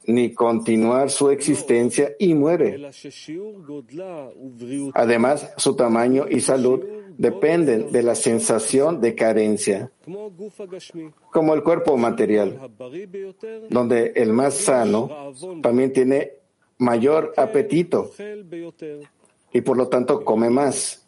[0.06, 2.90] ni continuar su existencia y muere.
[4.94, 6.80] Además, su tamaño y salud
[7.20, 9.90] dependen de la sensación de carencia,
[11.30, 12.72] como el cuerpo material,
[13.68, 16.32] donde el más sano también tiene
[16.78, 18.10] mayor apetito
[19.52, 21.06] y por lo tanto come más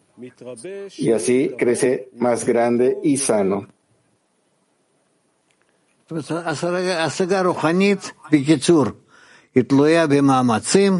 [0.99, 3.69] y así crece más grande y sano.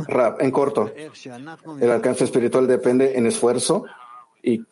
[0.09, 0.91] Rap, en corto,
[1.81, 3.85] el alcance espiritual depende en esfuerzo
[4.43, 4.65] y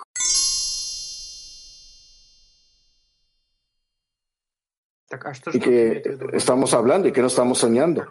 [5.53, 8.07] y que estamos hablando y que no estamos soñando.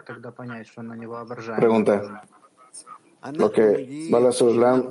[1.56, 2.22] Pregunta.
[3.34, 4.30] Lo que Bala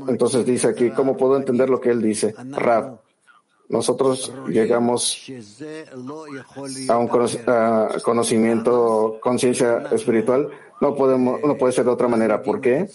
[0.07, 2.35] entonces dice aquí, ¿cómo puedo entender lo que él dice?
[2.51, 2.99] Rab,
[3.69, 5.31] nosotros llegamos
[6.89, 7.07] a un
[8.03, 10.49] conocimiento, conciencia espiritual,
[10.81, 12.41] no podemos, no puede ser de otra manera.
[12.41, 12.87] ¿Por qué?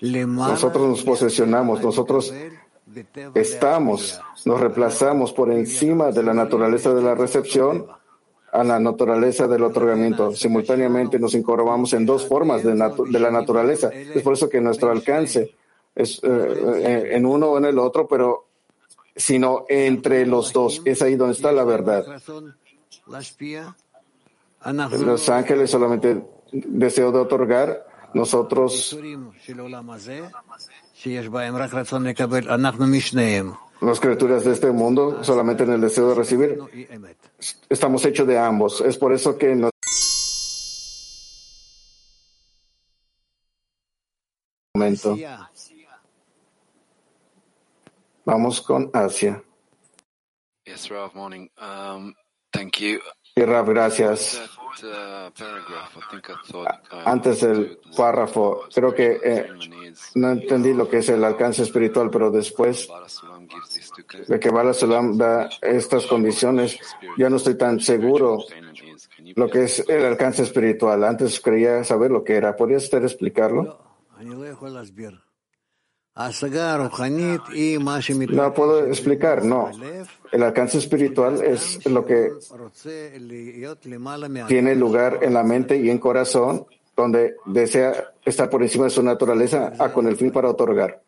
[0.00, 2.34] Nosotros nos posesionamos, nosotros
[3.34, 7.86] estamos, nos reemplazamos por encima de la naturaleza de la recepción
[8.54, 10.34] a la naturaleza del otorgamiento.
[10.34, 13.90] Simultáneamente nos incorporamos en dos formas de, la naturaleza.
[13.92, 15.54] Es por eso que nuestro alcance
[15.94, 18.46] es eh, eh, en uno o en el otro, pero
[19.16, 20.82] sino entre los dos.
[20.84, 22.04] Es ahí donde está la verdad.
[25.04, 26.22] Los ángeles solamente
[26.52, 28.96] deseo de otorgar, nosotros
[33.80, 36.58] las criaturas de este mundo solamente en el deseo de recibir.
[37.68, 38.80] Estamos hechos de ambos.
[38.80, 39.70] Es por eso que nos
[44.74, 45.16] momento.
[48.24, 49.42] Vamos con Asia.
[50.64, 51.48] Yes, Rav, morning.
[51.58, 52.14] Um,
[52.52, 53.00] thank you.
[53.36, 54.40] Y Rav, gracias.
[57.04, 59.48] Antes del párrafo, creo que eh,
[60.14, 62.88] no entendí lo que es el alcance espiritual, pero después
[64.28, 66.78] de que Bala Salam da estas condiciones,
[67.18, 68.38] ya no estoy tan seguro
[69.34, 71.02] lo que es el alcance espiritual.
[71.02, 72.54] Antes creía saber lo que era.
[72.54, 73.78] ¿Podrías usted explicarlo?
[78.36, 79.70] No puedo explicar, no.
[80.30, 82.30] El alcance espiritual es lo que
[84.46, 86.66] tiene lugar en la mente y en corazón,
[86.96, 91.02] donde desea estar por encima de su naturaleza a con el fin para otorgar.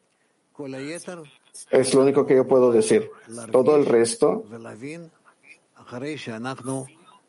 [1.71, 3.09] Es lo único que yo puedo decir.
[3.53, 4.45] Todo el resto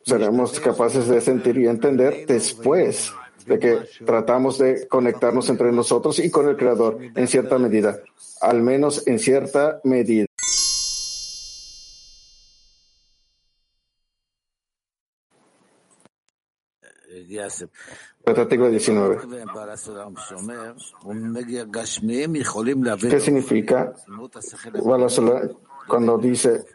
[0.03, 3.13] seremos capaces de sentir y entender después
[3.47, 7.99] de que tratamos de conectarnos entre nosotros y con el Creador en cierta medida,
[8.41, 10.25] al menos en cierta medida.
[18.25, 19.19] Artículo 19.
[23.09, 23.93] ¿Qué significa
[25.87, 26.65] cuando dice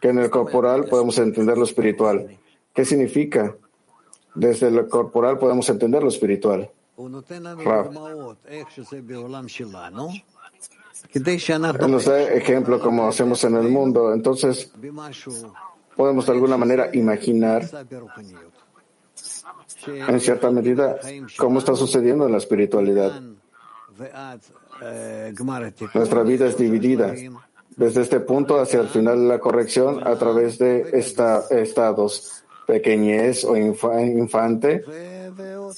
[0.00, 2.38] que en el corporal podemos entender lo espiritual?
[2.74, 3.54] ¿Qué significa?
[4.34, 6.70] Desde lo corporal podemos entender lo espiritual.
[11.88, 14.12] Nos da ejemplo como hacemos en el mundo.
[14.12, 14.72] Entonces,
[15.96, 17.68] podemos de alguna manera imaginar
[19.86, 20.98] en cierta medida
[21.36, 23.20] cómo está sucediendo en la espiritualidad.
[25.94, 27.14] Nuestra vida es dividida
[27.76, 33.44] desde este punto hacia el final de la corrección a través de esta, estados pequeñez
[33.44, 34.84] o infante,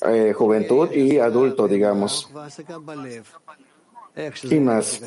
[0.06, 2.30] eh, juventud y adulto, digamos.
[4.44, 5.00] Y más,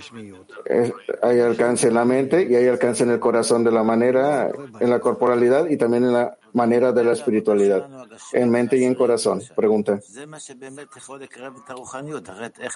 [1.22, 4.90] hay alcance en la mente y hay alcance en el corazón de la manera, en
[4.90, 7.88] la corporalidad y también en la manera de la espiritualidad,
[8.34, 9.42] en mente y en corazón.
[9.56, 10.00] Pregunta.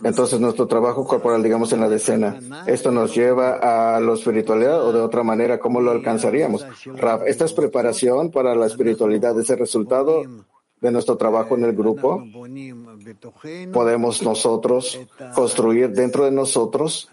[0.04, 4.94] Entonces, nuestro trabajo corporal, digamos, en la decena, ¿esto nos lleva a la espiritualidad o
[4.94, 6.66] de otra manera, cómo lo alcanzaríamos?
[6.96, 10.24] Raf, ¿esta es preparación para la espiritualidad, ese resultado
[10.81, 12.23] de nuestro trabajo en el grupo?
[13.73, 14.99] Podemos nosotros
[15.35, 17.09] construir dentro de nosotros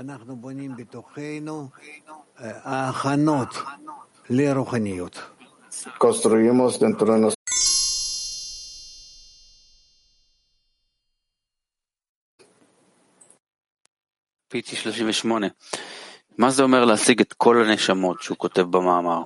[5.97, 7.43] construimos dentro de nosotros
[14.53, 15.47] פיטי 38,
[16.37, 19.23] מה זה אומר להשיג את כל הנשמות שהוא כותב במאמר?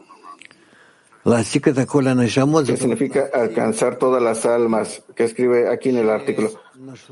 [2.66, 5.04] ¿Qué significa alcanzar todas las almas?
[5.14, 6.50] Que escribe aquí en el artículo.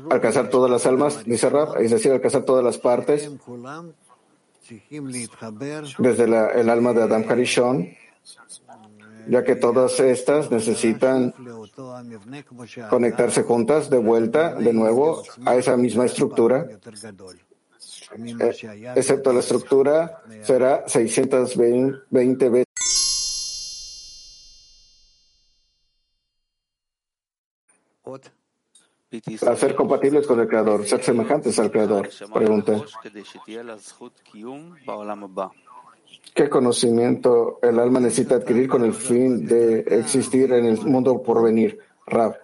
[0.09, 3.31] Alcanzar todas las almas, dice Rab, es decir, alcanzar todas las partes,
[5.97, 7.89] desde la, el alma de Adam Harishon,
[9.27, 11.33] ya que todas estas necesitan
[12.89, 16.67] conectarse juntas de vuelta, de nuevo, a esa misma estructura,
[18.95, 22.70] excepto la estructura, será 620 veces.
[29.41, 32.09] Para ser compatibles con el Creador, ser semejantes al Creador.
[32.33, 32.81] Pregunta.
[36.33, 41.43] ¿Qué conocimiento el alma necesita adquirir con el fin de existir en el mundo por
[41.43, 41.77] venir?
[42.07, 42.35] Rab,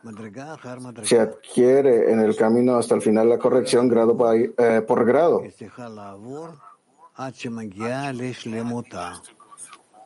[1.04, 5.42] se adquiere en el camino hasta el final la corrección grado eh, por grado.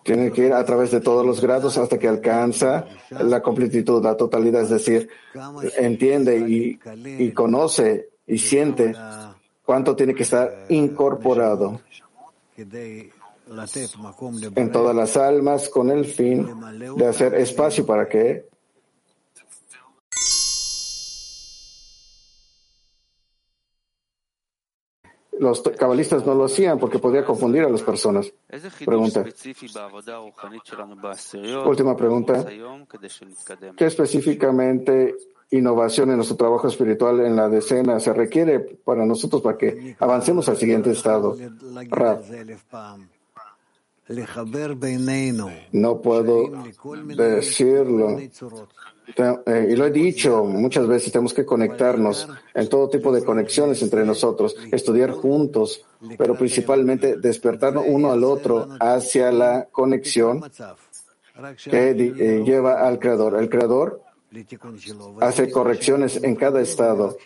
[0.03, 4.17] Tiene que ir a través de todos los grados hasta que alcanza la completitud, la
[4.17, 5.09] totalidad, es decir,
[5.77, 8.93] entiende y, conoce y siente
[9.63, 11.81] cuánto tiene que estar incorporado.
[14.55, 16.47] en todas las almas con el fin
[16.95, 18.50] de hacer espacio para que
[25.41, 28.31] los cabalistas no lo hacían porque podía confundir a las personas.
[28.85, 29.25] Pregunta.
[31.65, 32.45] Última pregunta.
[33.75, 35.15] ¿Qué específicamente
[35.49, 40.47] innovación en nuestro trabajo espiritual en la decena se requiere para nosotros para que avancemos
[40.47, 41.35] al siguiente estado?
[41.89, 42.21] Rab.
[45.71, 46.51] No puedo
[47.17, 48.19] decirlo.
[49.17, 53.81] Eh, y lo he dicho muchas veces, tenemos que conectarnos en todo tipo de conexiones
[53.81, 55.85] entre nosotros, estudiar juntos,
[56.17, 60.41] pero principalmente despertarnos uno al otro hacia la conexión
[61.63, 63.39] que eh, lleva al Creador.
[63.39, 64.01] El Creador
[65.19, 67.17] hace correcciones en cada estado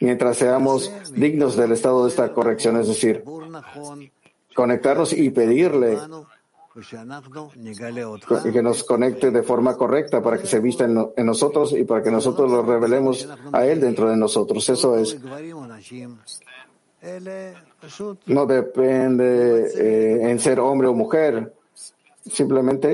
[0.00, 3.24] mientras seamos dignos del estado de esta corrección, es decir,
[4.54, 5.98] conectarnos y pedirle
[8.52, 12.02] que nos conecte de forma correcta para que se vista en, en, nosotros y para
[12.02, 14.68] que nosotros lo revelemos a Él dentro de nosotros.
[14.68, 15.16] Eso es.
[18.26, 21.54] No depende eh, en ser hombre o mujer.
[22.30, 22.92] Simplemente